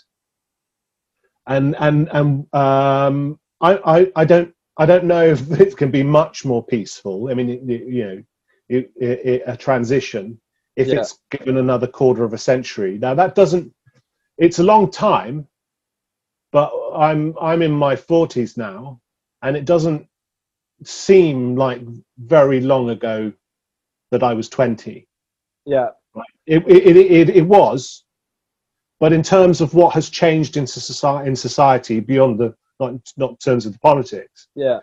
[1.49, 6.05] And and and um, I, I I don't I don't know if it can be
[6.05, 7.31] much more peaceful.
[7.31, 8.25] I mean, it, it, you know,
[8.69, 10.41] it, a transition
[10.77, 11.01] if Yeah.
[11.01, 12.99] it's given another quarter of a century.
[12.99, 13.75] Now that doesn't.
[14.39, 15.49] It's a long time,
[16.53, 19.01] but I'm I'm in my forties now,
[19.43, 20.09] and it doesn't
[20.85, 21.83] seem like
[22.19, 23.33] very long ago
[24.13, 25.09] that I was twenty.
[25.67, 25.91] Yeah.
[26.47, 28.05] It it, it, it was,
[29.01, 33.31] but in terms of what has changed in society in society beyond the not not
[33.31, 34.81] in terms of the politics, Yeah.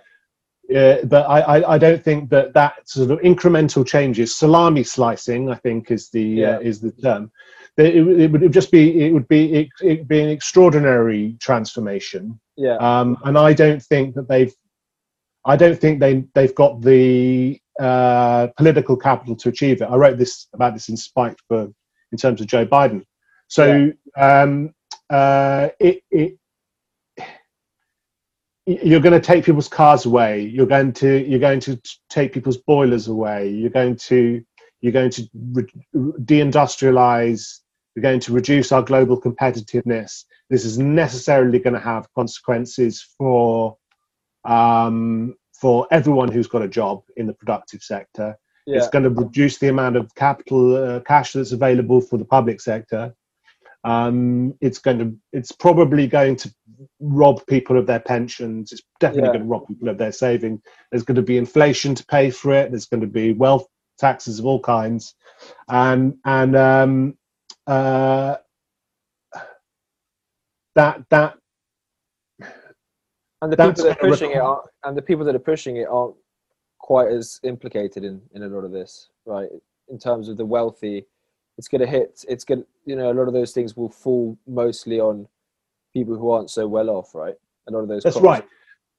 [0.75, 5.49] uh, but I, I, I don't think that that sort of incremental changes, salami slicing,
[5.49, 6.55] I think is the Yeah.
[6.57, 7.31] uh, is the term.
[7.77, 12.77] It, would- it would just be it would be it, be an extraordinary transformation, Yeah.
[12.77, 14.53] um, and I don't think that they've
[15.45, 19.85] I don't think they they've got the uh, political capital to achieve it.
[19.85, 21.69] I wrote this about this in Spike for
[22.13, 23.03] in terms of Joe Biden.
[23.47, 24.73] So um,
[25.09, 26.37] uh, it, it
[28.65, 30.41] you're going to take people's cars away.
[30.41, 31.79] You're going to you're going to
[32.09, 33.49] take people's boilers away.
[33.49, 34.43] You're going to
[34.81, 37.59] you're going to re- deindustrialize.
[37.95, 40.25] You're going to reduce our global competitiveness.
[40.49, 43.77] This is necessarily going to have consequences for
[44.43, 48.37] um, for everyone who's got a job in the productive sector.
[48.65, 48.77] Yeah.
[48.77, 52.59] It's going to reduce the amount of capital uh, cash that's available for the public
[52.59, 53.13] sector.
[53.85, 55.15] Um, it's going to.
[55.33, 56.55] It's probably going to
[57.01, 58.73] rob people of their pensions.
[58.73, 59.31] It's definitely Yeah.
[59.31, 60.61] going to rob people of their saving.
[60.91, 62.71] There's going to be inflation to pay for it.
[62.71, 63.67] There's going to be wealth
[63.99, 65.15] taxes of all kinds,
[65.69, 67.17] and and um,
[67.67, 68.37] uh,
[70.75, 71.35] that that
[73.41, 75.87] And the people that are pushing it aren't, and the people that are pushing it
[75.89, 76.15] aren't
[76.79, 79.49] quite as implicated in in a lot of this, right?
[79.89, 81.05] In terms of the wealthy,
[81.57, 82.23] it's going to hit.
[82.27, 85.27] It's going, to you know, a lot of those things will fall mostly on
[85.93, 87.35] people who aren't so well off, right?
[87.67, 88.03] A lot of those.
[88.03, 88.45] That's right.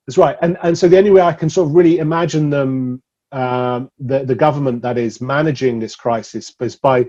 [0.07, 0.37] That's right.
[0.43, 3.03] And and so the only way I can sort of really imagine them,
[3.33, 7.07] um, the the government that is managing this crisis, is by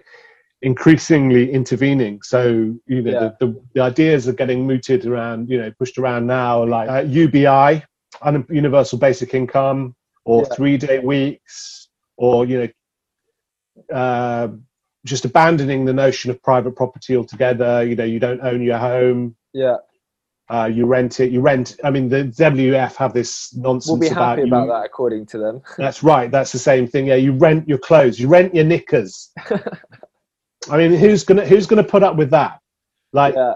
[0.64, 2.22] increasingly intervening.
[2.24, 3.20] So you know Yeah.
[3.39, 7.04] the, the the ideas are getting mooted around, you know, pushed around now, like uh,
[7.08, 7.84] UBI,
[8.22, 9.95] un- universal basic income,
[10.26, 10.56] or Yeah.
[10.56, 13.95] three day weeks, or you know.
[13.95, 14.48] Uh,
[15.08, 17.84] just abandoning the notion of private property altogether.
[17.84, 19.78] You know, you don't own your home Yeah,
[20.49, 21.32] uh, you rent it.
[21.32, 21.78] You rent.
[21.84, 24.47] I mean, the WF have this nonsense we'll be about happy you.
[24.47, 25.62] about that, according to them.
[25.78, 26.30] That's right.
[26.30, 27.08] That's the same thing.
[27.08, 28.20] Yeah, you rent your clothes.
[28.20, 29.32] You rent your knickers.
[30.70, 32.60] I mean, who's gonna who's gonna put up with that?
[33.14, 33.53] Like, Yeah.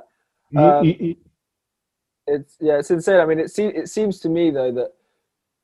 [0.52, 1.16] you- Um, you- you-
[2.28, 3.20] it's yeah, it's insane.
[3.20, 4.92] I mean, it seems it seems to me though that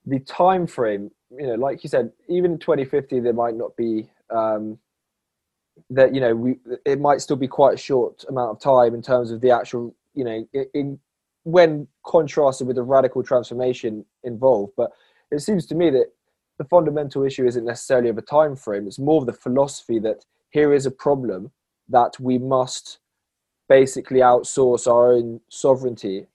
[0.05, 4.09] the time frame, you know, like you said, even in 2050, there might not be
[4.29, 4.77] um,
[5.89, 6.55] that you know we
[6.85, 9.95] it might still be quite a short amount of time in terms of the actual
[10.13, 10.99] you know in, in
[11.43, 14.73] when contrasted with the radical transformation involved.
[14.75, 14.91] But
[15.31, 16.11] it seems to me that
[16.57, 20.25] the fundamental issue isn't necessarily of a time frame; it's more of the philosophy that
[20.49, 21.51] here is a problem
[21.89, 22.99] that we must
[23.69, 26.25] basically outsource our own sovereignty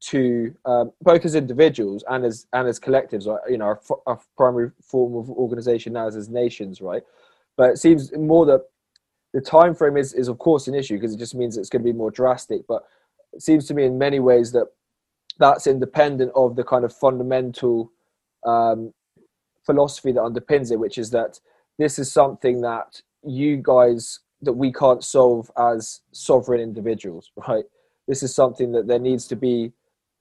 [0.00, 3.26] to um, both as individuals and as and as collectives.
[3.26, 3.40] Right?
[3.48, 7.02] You know, our, our primary form of organization now is as nations, right?
[7.56, 8.62] But it seems more that
[9.32, 11.82] the time frame is is of course an issue because it just means it's going
[11.82, 12.62] to be more drastic.
[12.66, 12.82] But
[13.32, 14.66] it seems to me in many ways that
[15.38, 17.90] that's independent of the kind of fundamental
[18.46, 18.92] um,
[19.64, 21.40] philosophy that underpins it, which is that
[21.78, 27.64] this is something that you guys that we can't solve as sovereign individuals, right?
[28.06, 29.72] This is something that there needs to be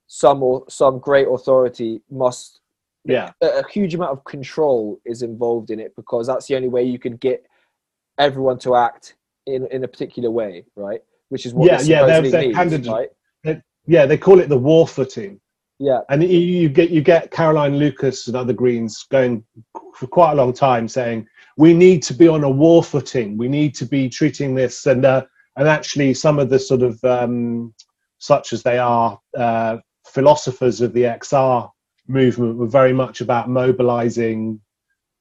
[0.07, 2.61] some or some great authority must
[3.05, 6.83] yeah, a, huge amount of control is involved in it because that's the only way
[6.83, 7.45] you can get
[8.17, 9.15] everyone to act
[9.47, 11.01] in in a particular way, right?
[11.29, 13.09] Which is what Yeah, yeah, they're- they're means, right?
[13.87, 14.05] yeah.
[14.05, 15.39] They call it the war footing,
[15.79, 19.43] Yeah, and you, you get you get Caroline Lucas and other Greens going
[19.95, 21.27] for quite a long time saying
[21.57, 23.37] we need to be on a war footing.
[23.37, 25.25] We need to be treating this and uh,
[25.57, 27.73] and actually some of the sort of um,
[28.19, 29.77] such as they are uh,
[30.07, 31.69] philosophers of the XR
[32.07, 34.59] movement were very much about mobilizing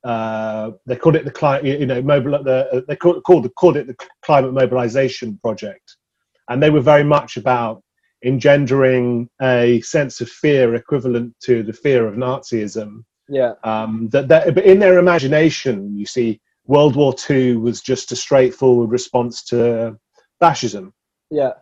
[0.05, 2.43] uh, they called it the climate, you know, mobile.
[2.43, 5.97] The, they called, called called it the climate mobilization project,
[6.49, 7.83] and they were very much about
[8.24, 13.05] engendering a sense of fear equivalent to the fear of Nazism.
[13.28, 13.53] Yeah.
[13.64, 18.16] Um, that, that, but in their imagination, you see, World War II was just a
[18.16, 19.99] straightforward response to
[20.39, 20.93] fascism.
[21.30, 21.53] Yeah.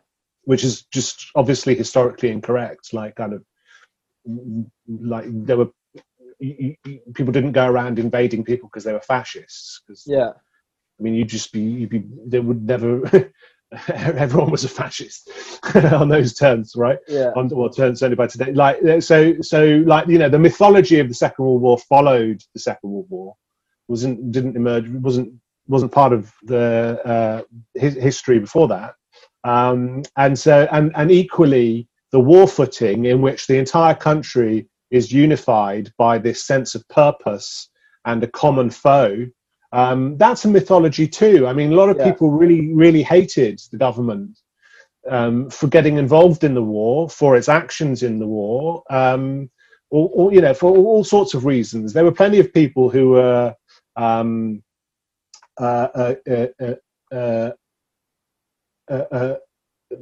[0.45, 2.93] Which is just obviously historically incorrect.
[2.93, 3.45] Like, kind of,
[4.87, 5.71] like there were
[7.15, 9.83] people didn't go around invading people because they were fascists.
[9.87, 10.31] Cause, yeah.
[10.31, 13.31] I mean, you'd just be, you'd be, there would never,
[13.89, 15.31] everyone was a fascist
[15.75, 16.99] on those terms, right?
[17.09, 17.33] Yeah.
[17.37, 18.53] On well, terms only by today.
[18.53, 22.61] Like so, so like you know, the mythology of the Second World War followed the
[22.61, 23.35] Second World War.
[23.89, 25.33] wasn't didn't emerge wasn't
[25.69, 27.43] wasn't part of the uh,
[27.75, 28.95] his, history before that.
[29.45, 35.13] Um, and so and and equally the war footing in which the entire country is
[35.13, 37.69] unified by this sense of purpose
[38.05, 39.27] and a common foe
[39.73, 41.47] um, that's a mythology too.
[41.47, 42.11] I mean, a lot of yeah.
[42.11, 44.39] people really, really hated the government
[45.09, 49.49] um, for getting involved in the war, for its actions in the war, um,
[49.91, 51.93] or, or, you know, for all sorts of reasons.
[51.93, 53.55] There were plenty of people who were
[53.97, 54.63] um,
[55.61, 56.75] uh, uh,
[57.13, 57.51] uh,
[58.91, 59.37] uh,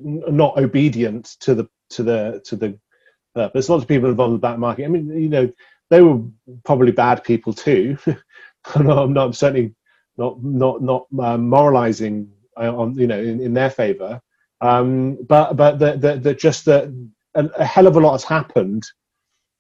[0.01, 2.79] not obedient to the to the to the
[3.35, 3.69] purpose.
[3.69, 4.85] Lots of people involved in the black market.
[4.85, 5.53] I mean, you know,
[5.91, 6.21] they were
[6.65, 7.97] probably bad people too.
[8.75, 9.75] I'm not I'm certainly
[10.17, 14.21] not not not um, moralizing uh, on you know in, in their favor,
[14.61, 16.93] um, but but the, the, the just that
[17.35, 18.85] a, a, hell of a lot has happened,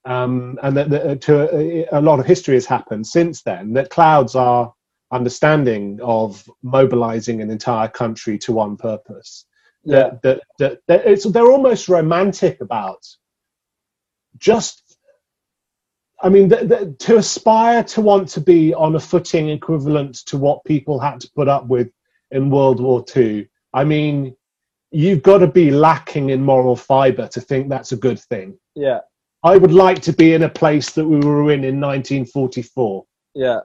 [0.05, 3.73] um, and that, that to a, a, lot of history has happened since then.
[3.73, 4.73] That clouds are
[5.13, 9.47] understanding of mobilizing an entire country to one purpose.
[9.89, 10.11] Yeah.
[10.23, 13.07] That, that, that, it's, they're almost romantic about
[14.39, 14.89] just
[16.21, 20.37] I mean, the, the, to aspire to want to be on a footing equivalent to
[20.37, 21.91] what people had to put up with
[22.31, 24.35] in World War II, I mean,
[24.91, 28.59] you've got to be lacking in moral fiber to think that's a good thing.
[28.75, 29.01] Yeah.
[29.45, 33.05] I would like to be in a place that we were in in 1944.
[33.35, 33.61] Yeah.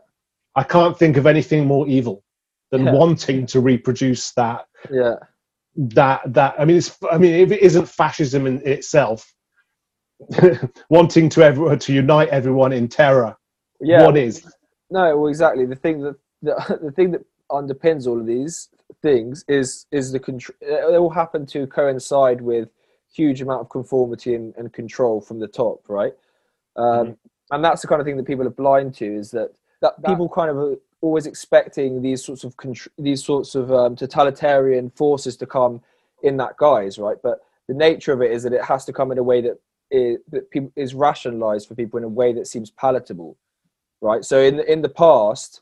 [0.56, 2.24] I can't think of anything more evil
[2.70, 2.94] than yeah.
[2.94, 4.68] wanting to reproduce that.
[4.92, 5.16] Yeah.
[5.76, 9.34] That that I mean, it's I mean, if it isn't fascism in itself,
[10.90, 13.36] wanting to everyone to unite everyone in terror.
[13.82, 14.06] Yeah.
[14.06, 14.46] What is?
[14.90, 15.66] No, well, exactly.
[15.66, 17.22] The thing that the, the thing that
[17.52, 18.70] underpins all of these
[19.02, 20.56] things is is the control.
[20.62, 22.70] It all happen to coincide with
[23.12, 26.14] huge amount of conformity and, and control from the top, right?
[26.76, 27.12] Um, mm-hmm.
[27.52, 29.52] And that's the kind of thing that people are blind to is that
[29.82, 32.56] that, that people kind of always expecting these sorts of
[32.98, 35.82] these sorts of um, totalitarian forces to come
[36.24, 37.18] in that guise, right?
[37.22, 39.60] But the nature of it is that it has to come in a way that
[39.92, 43.38] is, that people, is rationalized for people in a way that seems palatable,
[44.02, 44.24] right?
[44.24, 45.62] So in the, in the past,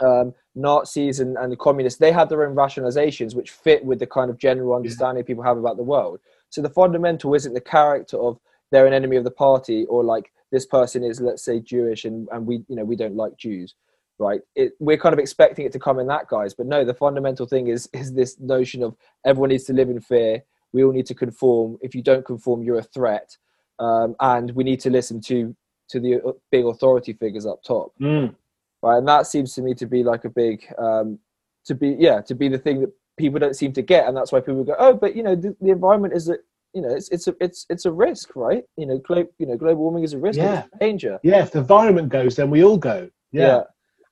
[0.00, 4.06] um, Nazis and, and the communists they had their own rationalizations which fit with the
[4.06, 5.26] kind of general understanding yeah.
[5.26, 6.18] people have about the world.
[6.50, 8.40] So the fundamental isn't the character of
[8.72, 12.28] they're an enemy of the party or like this person is let's say Jewish and,
[12.32, 13.74] and we you know we don't like Jews
[14.18, 16.94] right it, we're kind of expecting it to come in that guise but no the
[16.94, 18.94] fundamental thing is is this notion of
[19.24, 20.42] everyone needs to live in fear
[20.72, 21.78] we all need to conform.
[21.82, 23.36] If you don't conform, you're a threat,
[23.78, 25.54] um, and we need to listen to
[25.90, 27.92] to the uh, big authority figures up top.
[28.00, 28.34] Mm.
[28.82, 31.18] Right, and that seems to me to be like a big um,
[31.66, 34.32] to be yeah to be the thing that people don't seem to get, and that's
[34.32, 36.36] why people go, oh, but you know the, the environment is a
[36.72, 38.64] you know it's it's a it's it's a risk, right?
[38.76, 40.64] You know, glo- you know, global warming is a risk, yeah.
[40.72, 41.20] a danger.
[41.22, 43.10] Yeah, if the environment goes, then we all go.
[43.30, 43.42] Yeah.
[43.42, 43.62] yeah.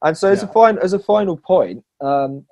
[0.02, 0.48] And so, as yeah.
[0.48, 2.46] a fine as a final point, um,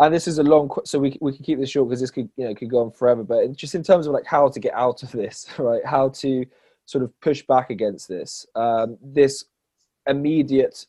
[0.00, 2.28] and this is a long so we, we can keep this short because this could
[2.36, 4.74] you know could go on forever but just in terms of like how to get
[4.74, 6.44] out of this right how to
[6.86, 9.44] sort of push back against this um, this
[10.06, 10.86] immediate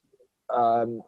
[0.54, 1.02] um,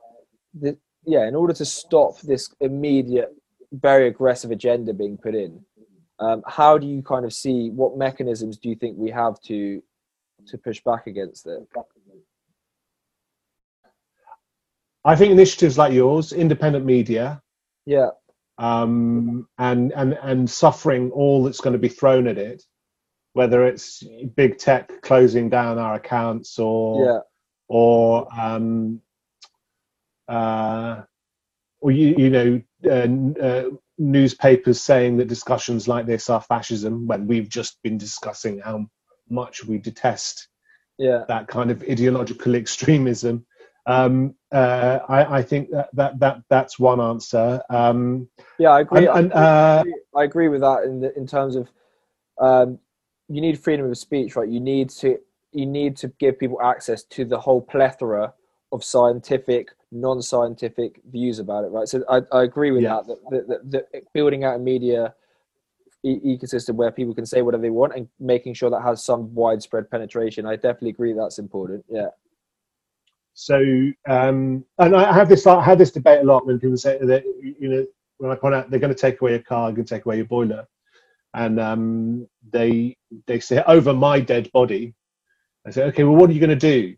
[0.53, 3.33] the, yeah in order to stop this immediate
[3.71, 5.59] very aggressive agenda being put in
[6.19, 9.81] um, how do you kind of see what mechanisms do you think we have to
[10.45, 11.67] to push back against it
[15.07, 17.41] i think initiatives like yours independent media
[17.87, 18.09] yeah.
[18.59, 22.63] Um, and and and suffering all that's going to be thrown at it,
[23.33, 24.03] whether it's
[24.35, 27.19] big tech closing down our accounts or yeah.
[27.69, 29.01] or um,
[30.27, 31.01] uh,
[31.79, 37.25] or you you know uh, uh, newspapers saying that discussions like this are fascism when
[37.25, 38.85] we've just been discussing how
[39.29, 40.49] much we detest
[40.97, 41.23] yeah.
[41.27, 43.45] that kind of ideological extremism
[43.87, 47.61] um, uh, I, I, think that, that that that's one answer.
[47.69, 48.27] Um,
[48.59, 49.07] yeah, I agree.
[49.07, 49.83] And, uh,
[50.15, 51.69] I agree with that in the, in terms of
[52.39, 52.79] um,
[53.29, 54.47] you need freedom of speech, right?
[54.47, 55.17] You need to
[55.53, 58.33] you need to give people access to the whole plethora
[58.73, 61.87] of scientific, non-scientific views about it, right?
[61.87, 63.01] So I, I agree with Yeah.
[63.07, 65.13] that, that, that, that, that building out a media
[66.03, 69.33] e- ecosystem where people can say whatever they want and making sure that has some
[69.33, 70.45] widespread penetration.
[70.45, 71.85] I definitely agree that's important.
[71.89, 72.09] Yeah.
[73.39, 73.57] So,
[74.09, 77.23] um, and I have this I have this debate a lot when people say that
[77.23, 77.85] you know
[78.17, 80.17] when I point out they're going to take away your car, going to take away
[80.17, 80.67] your boiler,
[81.35, 84.95] and um, they they say over my dead body.
[85.67, 86.95] I say, okay, well, what are you going to do?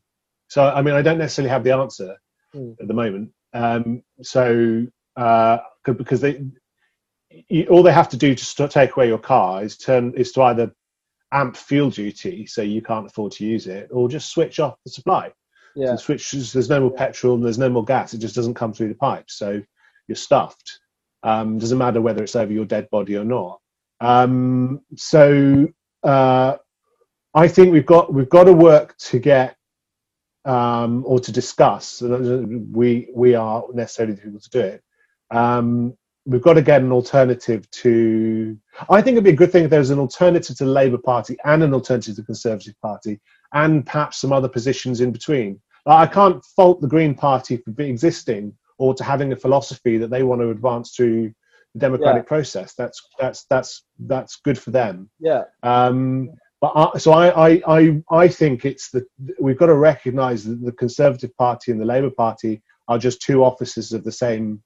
[0.47, 2.15] So, I mean, I don't necessarily have the answer
[2.53, 2.71] Hmm.
[2.79, 3.31] at the moment.
[3.53, 4.87] Um, so,
[5.17, 6.41] uh, because they
[7.49, 10.43] you, all they have to do to take away your car is turn is to
[10.43, 10.73] either
[11.33, 14.91] amp fuel duty, so you can't afford to use it, or just switch off the
[14.91, 15.33] supply.
[15.75, 15.95] Yeah.
[15.95, 18.13] So switch, there's no more petrol and there's no more gas.
[18.13, 19.35] It just doesn't come through the pipes.
[19.35, 19.61] So
[20.07, 20.79] you're stuffed.
[21.23, 23.59] Um, doesn't matter whether it's over your dead body or not.
[24.01, 25.67] Um, so
[26.03, 26.57] uh,
[27.33, 29.55] I think we've got we've got to work to get
[30.45, 32.01] um, or to discuss.
[32.01, 34.83] and We we are necessarily the people to do it.
[35.31, 38.57] Um, we've got to get an alternative to.
[38.89, 40.97] I think it'd be a good thing if there was an alternative to the Labour
[40.97, 43.19] Party and an alternative to the Conservative Party
[43.53, 45.59] and perhaps some other positions in between.
[45.85, 50.23] I can't fault the Green Party for existing or to having a philosophy that they
[50.23, 51.33] want to advance through
[51.73, 52.73] the democratic process.
[52.73, 55.09] That's that's that's that's good for them.
[55.19, 55.43] Yeah.
[55.63, 56.31] Um,
[56.61, 59.05] but I, so I, I I I think it's the
[59.39, 63.43] we've got to recognise that the Conservative Party and the Labour Party are just two
[63.43, 64.61] offices of the same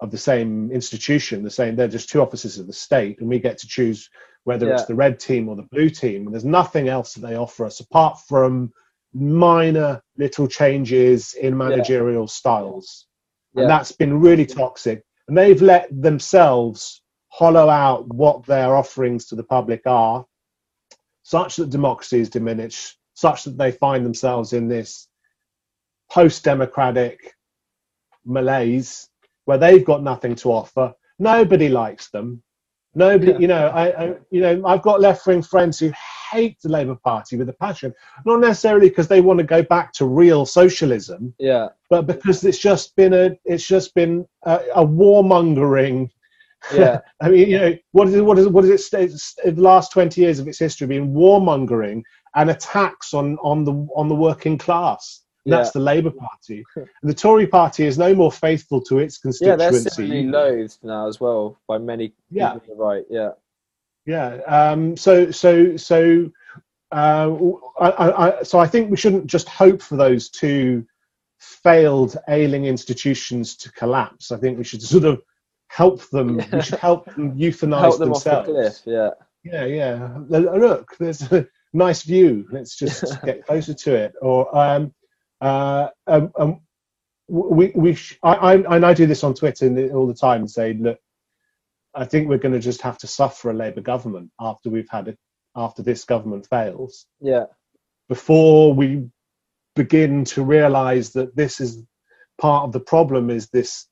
[0.00, 1.42] of the same institution.
[1.42, 4.10] The same they're just two offices of the state, and we get to choose
[4.44, 6.26] whether it's the red team or the blue team.
[6.26, 8.72] And there's nothing else that they offer us apart from
[9.14, 13.06] minor little changes in managerial styles,
[13.54, 13.62] Yeah.
[13.62, 15.04] and that's been really toxic.
[15.28, 20.26] And they've let themselves hollow out what their offerings to the public are,
[21.22, 25.08] such that democracy is diminished, such that they find themselves in this
[26.10, 27.34] post-democratic
[28.24, 29.08] malaise
[29.44, 30.92] where they've got nothing to offer.
[31.18, 32.42] Nobody likes them.
[32.94, 33.38] Nobody, Yeah.
[33.38, 35.90] you know, I, I, you know, I've got left-wing friends who
[36.30, 37.94] hate the Labour Party with a passion,
[38.26, 41.68] not necessarily because they want to go back to real socialism, Yeah.
[41.88, 46.10] but because it's just been a, it's just been a, a warmongering
[46.74, 47.00] Yeah.
[47.20, 50.20] I mean, you know, what is it, what is what is it, the last 20
[50.20, 52.02] years of its history been warmongering
[52.34, 55.21] and attacks on, on the, on the working class.
[55.44, 56.64] And That's the Labour Party.
[56.76, 59.62] And the Tory Party is no more faithful to its constituency.
[59.64, 59.70] Yeah.
[59.70, 62.52] They're certainly loathed now as well by many Yeah.
[62.54, 63.04] people on the right.
[63.10, 63.30] Yeah.
[64.06, 64.36] yeah.
[64.46, 66.30] Um, so, so, so,
[66.92, 67.30] uh,
[67.80, 70.86] I, I, I, so I think we shouldn't just hope for those two
[71.38, 74.30] failed ailing institutions to collapse.
[74.30, 75.22] I think we should sort of
[75.68, 76.38] help them.
[76.38, 76.46] Yeah.
[76.52, 78.28] We should help them euthanize Help them themselves.
[78.28, 78.80] off the cliff.
[78.84, 79.10] Yeah.
[79.44, 84.92] yeah yeah look there's a nice view let's just get closer to it or um
[85.42, 86.60] uh um, um
[87.28, 90.50] we we sh- I, I and i do this on twitter all the time and
[90.50, 90.98] say look
[91.94, 95.08] i think we're going to just have to suffer a labour government after we've had
[95.08, 95.18] it
[95.56, 97.06] after this government fails.
[97.20, 97.44] Yeah.
[98.08, 99.08] before we
[99.76, 101.82] begin to realize that this is
[102.38, 103.86] part of the problem is this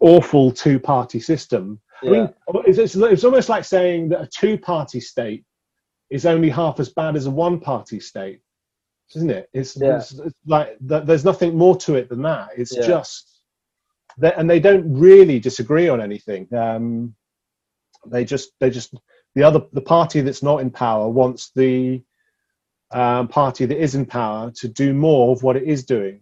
[0.00, 1.80] awful two party system.
[2.02, 2.34] I mean,
[2.66, 5.44] it's, it's, it's almost like saying that a two-party state
[6.10, 8.40] is only half as bad as a one-party state,
[9.14, 9.48] isn't it?
[9.52, 9.96] It's, Yeah.
[9.96, 12.50] it's, it's like th- there's nothing more to it than that.
[12.56, 12.86] It's Yeah.
[12.86, 13.40] just
[14.18, 16.52] that, and they don't really disagree on anything.
[16.54, 17.14] Um,
[18.06, 18.94] they just, they just,
[19.34, 22.02] the other, the party that's not in power wants the
[22.92, 26.20] um, party that is in power to do more of what it is doing.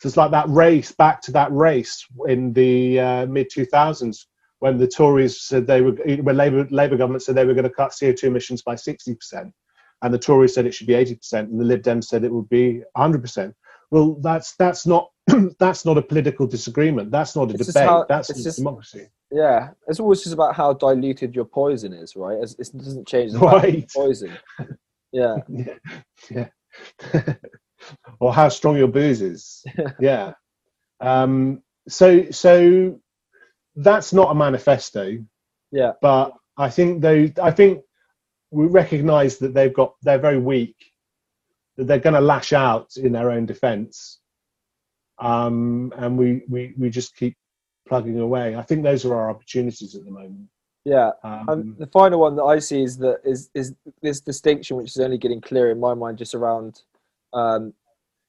[0.00, 4.26] So it's like that race, back to that race in the uh, mid 2000s
[4.60, 7.70] when the Tories said they were, when Labour, Labour government said they were going to
[7.70, 9.52] cut CO2 emissions by 60%,
[10.02, 12.48] and the Tories said it should be 80%, and the Lib Dems said it would
[12.48, 13.52] be 100%.
[13.90, 15.10] Well, that's that's not
[15.58, 17.10] that's not a political disagreement.
[17.10, 17.88] That's not a It's debate.
[17.88, 19.08] how- that's just- democracy.
[19.30, 22.38] Yeah, it's always just about how diluted your poison is, right?
[22.40, 23.86] It's, it doesn't change the Right.
[23.94, 24.32] poison.
[25.12, 25.74] Yeah, yeah.
[26.30, 26.48] yeah.
[28.20, 29.64] or how strong your booze is.
[30.00, 30.32] yeah.
[31.00, 33.00] Um, so so
[33.76, 35.18] that's not a manifesto.
[35.72, 37.82] yeah, but I think though I think
[38.50, 40.92] we recognise that they've got they're very weak,
[41.76, 44.20] that they're going to lash out in their own defence,
[45.18, 47.36] um, and we, we we just keep
[47.86, 48.56] plugging away.
[48.56, 50.48] I think those are our opportunities at the moment.
[50.84, 51.10] yeah.
[51.24, 54.90] Um, Um, the final one that I see is that is is this distinction, which
[54.90, 56.82] is only getting clearer in my mind, just around
[57.32, 57.74] um,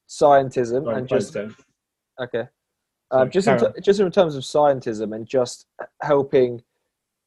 [0.10, 1.50] scientism sorry, and just okay,
[2.20, 2.48] Sorry,
[3.12, 5.66] um, just in t- just in terms of scientism and just
[6.02, 6.62] helping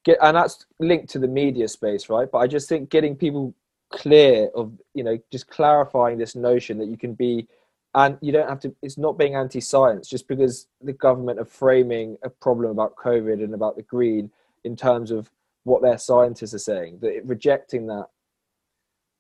[0.05, 2.28] get, and that's linked to the media space, right?
[2.30, 3.55] But I just think getting people
[3.92, 7.46] clear of you know just clarifying this notion that you can be
[7.94, 12.16] and you don't have to it's not being anti-science just because the government are framing
[12.24, 14.30] a problem about covid and about the green
[14.64, 15.30] in terms of
[15.64, 18.07] what their scientists are saying that rejecting that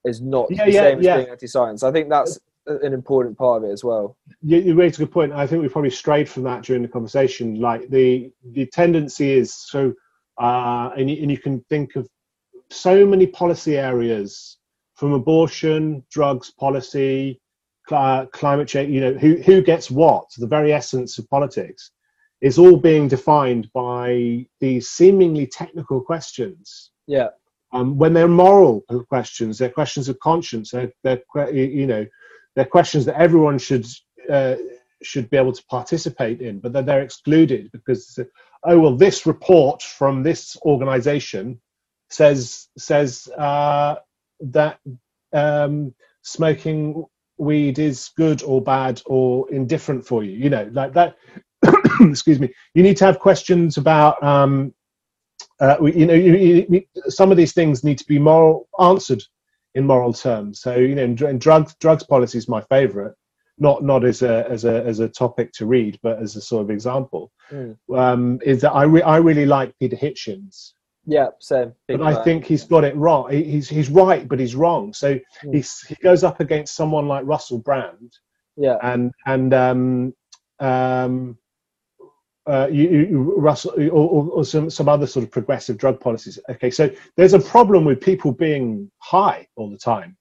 [0.04, 3.62] is not Yeah, the yeah, same as being anti-science i think that's an important part
[3.62, 5.32] of it as well you, you raised a good point.
[5.32, 7.60] I think we probably strayed from that during the conversation.
[7.60, 9.92] Like the the tendency is so,
[10.42, 12.08] uh, and you, and you can think of
[12.70, 14.58] so many policy areas
[14.94, 17.40] from abortion, drugs policy,
[17.88, 18.90] cli- climate change.
[18.90, 20.26] You know, who who gets what?
[20.38, 21.92] The very essence of politics
[22.40, 27.28] is all being defined by these seemingly technical questions yeah
[27.72, 30.70] um, when they're moral questions, they're questions of conscience.
[30.70, 31.22] They're, they're
[31.52, 32.06] you know,
[32.54, 33.86] they're questions that everyone should
[34.30, 34.56] uh,
[35.04, 38.18] should be able to participate in, but then they're excluded because
[38.64, 41.60] oh well, this report from this organisation
[42.10, 43.96] says says uh,
[44.40, 44.78] that
[45.32, 47.04] um, smoking
[47.38, 50.32] weed is good or bad or indifferent for you.
[50.32, 51.16] You know, like that.
[52.00, 52.52] excuse me.
[52.74, 54.22] You need to have questions about.
[54.22, 54.74] Um,
[55.60, 59.22] uh, you know, you, you, some of these things need to be moral answered
[59.74, 60.60] in moral terms.
[60.60, 63.12] So, you know, and, dr- and drugs drugs policy is my favourite,
[63.58, 66.62] not not as a as a as a topic to read, but as a sort
[66.64, 67.30] of example.
[67.50, 67.76] Mm.
[67.94, 70.72] Um, is that I re- I really like Peter Hitchens,
[71.06, 73.30] yeah same but I think he's got it wrong.
[73.30, 74.92] He- He's he's right, but he's wrong.
[74.92, 75.54] So Mm.
[75.54, 78.12] he's, he goes up against someone like Russell Brand,
[78.56, 80.14] yeah and and um,
[80.60, 81.36] um,
[82.46, 86.38] uh, you, you, Russell or, or, or some some other sort of progressive drug policies.
[86.50, 90.16] Okay, so there's a problem with people being high all the time,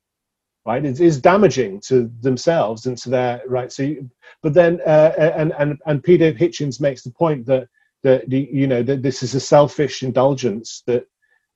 [0.65, 0.85] right?
[0.85, 3.71] It is damaging to themselves and to their right.
[3.71, 4.09] So, you,
[4.41, 7.67] but then uh, and and and Peter Hitchens makes the point that
[8.03, 11.05] that you know that this is a selfish indulgence that,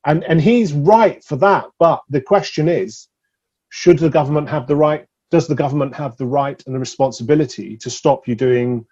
[0.04, 1.66] and and he's right for that.
[1.78, 3.08] But the question is,
[3.70, 5.06] should the government have the right?
[5.30, 8.86] Does the government have the right and the responsibility to stop you doing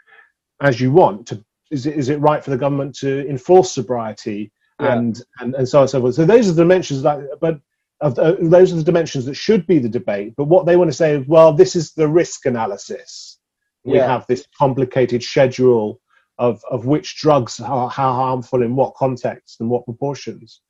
[0.61, 1.27] as you want?
[1.29, 4.95] To is it is it right for the government to enforce sobriety Yeah.
[4.99, 6.15] and, and and so on and so forth?
[6.17, 7.61] So those are the dimensions that, but
[8.01, 10.35] of the, those are the dimensions that should be the debate.
[10.37, 13.39] But what they want to say is, well, this is the risk analysis.
[13.85, 14.07] We Yeah.
[14.07, 16.01] have this complicated schedule
[16.39, 20.61] of of which drugs are how harmful in what context and what proportions.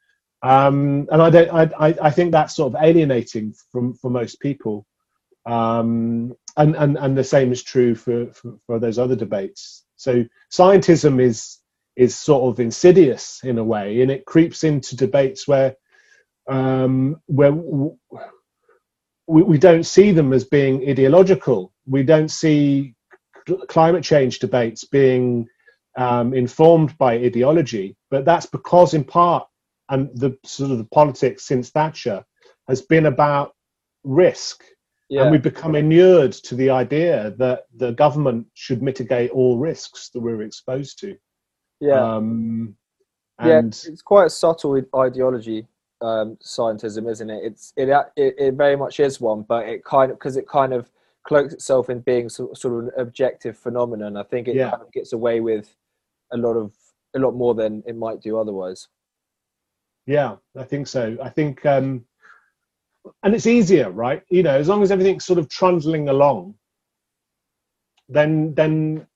[0.43, 1.51] Um, and I don't.
[1.51, 4.87] I, I I think that's sort of alienating from for most people.
[5.47, 9.85] Um, and, and and the same is true for, for for those other debates.
[9.97, 11.59] So scientism is
[11.97, 15.77] is sort of insidious in a way, and it creeps into debates where
[16.49, 17.97] um, where w-
[19.27, 21.73] we, we don't see them as being ideological.
[21.87, 22.95] We don't see
[23.47, 25.49] cl- climate change debates being
[25.97, 29.47] um, informed by ideology, but that's because, in part,
[29.91, 32.25] and the sort of the politics since Thatcher
[32.69, 33.55] has been about
[34.03, 34.65] risk,
[35.11, 40.11] yeah and we've become inured to the idea that the government should mitigate all risks
[40.11, 41.17] that we're exposed to.
[41.81, 42.77] yeah Um,
[43.43, 45.67] yeah, it's quite a subtle ideology,
[46.05, 47.41] um, scientism, isn't it?
[47.45, 50.73] It's it, it it very much is one, but it kind of because it kind
[50.73, 50.91] of
[51.27, 54.17] cloaks itself in being sort sort of an objective phenomenon.
[54.17, 54.71] I think it Yeah.
[54.71, 55.75] kind of gets away with
[56.33, 56.73] a lot of
[57.17, 58.89] a lot more than it might do otherwise.
[60.07, 61.17] Yeah, I think so.
[61.23, 62.05] I think, um,
[63.23, 64.23] and it's easier, right?
[64.29, 66.55] You know, as long as everything's sort of trundling along,
[68.09, 69.07] then then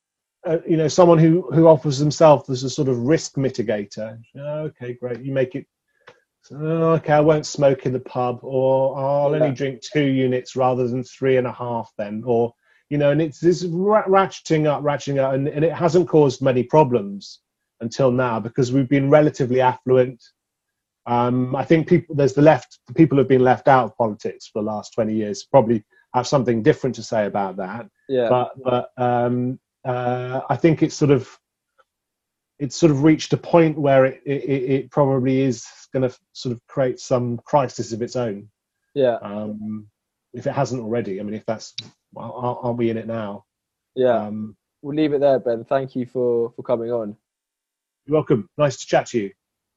[0.47, 4.19] uh, you know someone who who offers themselves as a sort of risk mitigator.
[4.39, 5.21] oh, Okay, great.
[5.21, 5.67] You make it.
[6.53, 9.43] "Oh, okay, I won't smoke in the pub, or I'll Yeah.
[9.43, 11.93] only drink two units rather than three and a half.
[11.99, 12.55] Then, or
[12.91, 16.63] you know, and it's this ratcheting up, ratcheting up, and, and it hasn't caused many
[16.63, 17.41] problems
[17.81, 20.23] until now because we've been relatively affluent.
[21.07, 24.47] Um, I think people there's the left, the people who've been left out of politics
[24.47, 25.85] for the last 20 years probably
[26.15, 27.87] have something different to say about that.
[28.09, 31.29] Yeah, But but um, uh, I think it's sort of
[32.59, 36.53] it's sort of reached a point where it it, it probably is going to sort
[36.55, 38.49] of create some crisis of its own.
[38.95, 39.89] yeah, Um,
[40.35, 41.75] if it hasn't already, I mean, if that's
[42.13, 43.45] well, aren't we in it now?
[43.95, 44.27] yeah.
[44.27, 45.65] Um, we'll leave it there, Ben.
[45.65, 47.17] Thank you for for coming on.
[48.07, 48.49] you're welcome.
[48.59, 49.31] Nice to chat to you.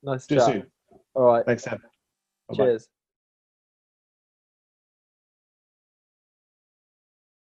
[0.04, 0.48] Nice See chat.
[0.48, 0.72] you soon.
[1.16, 1.46] All right.
[1.46, 1.82] Thanks, Sam.
[2.50, 2.66] Bye-bye.
[2.66, 2.88] Cheers.